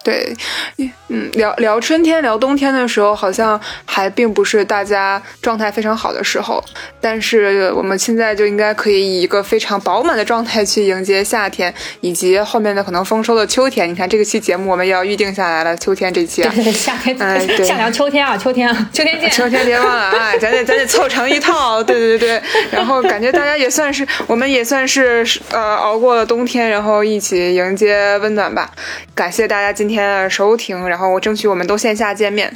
[0.09, 6.63] 对，嗯，聊聊春天、聊冬天的时候，好像还并不是大家状态非常好的时候。
[6.99, 11.71] 但是我们现在就应该可以以一个非常饱满的状态去迎接夏天，
[12.01, 13.87] 以及后面的可能丰收的秋天。
[13.87, 16.41] 你看这个期节目，我们也要预定下来了，秋天这期。
[16.41, 21.83] 对对，夏天，哎，对，夏凉秋天啊，秋天，秋天见，秋天别忘了啊，咱得咱得凑成一套。
[21.83, 22.41] 对对对对，
[22.71, 28.71] 然后感觉大家也算是，我们也算是呃熬过了冬天，然后一起迎接温暖吧。
[29.13, 29.89] 感谢大家今。
[29.89, 32.51] 天的收听，然后我争取我们都线下见面。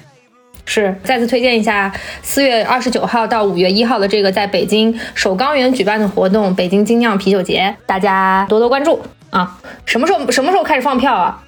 [0.65, 9.59] 是，再次推荐一下四月二十九号到五月一号的这个在北京首钢园举办的活动——北京精酿啤酒节，大家多多关注啊！
[9.85, 11.43] 什么时候什么时候开始放票啊？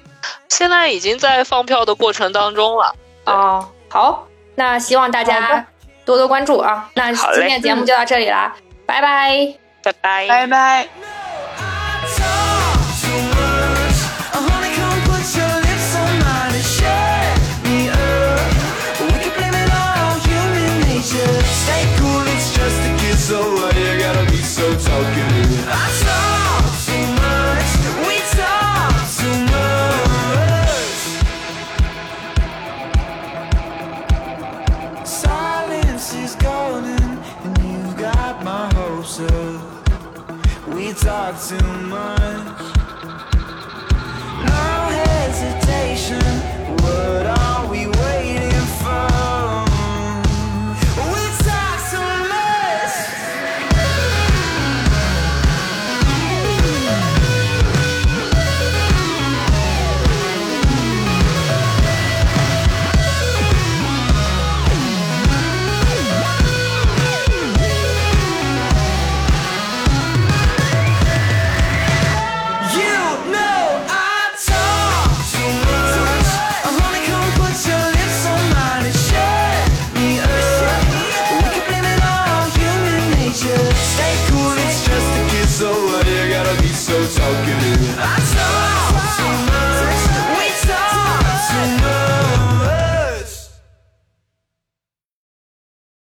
[0.50, 2.94] 现在已经在放票的过程当中了。
[3.24, 5.66] 哦，好，那希望大家
[6.04, 6.90] 多多关注啊！
[6.94, 8.54] 那今天节目就到这里啦，
[8.84, 11.25] 拜拜，拜拜，拜拜。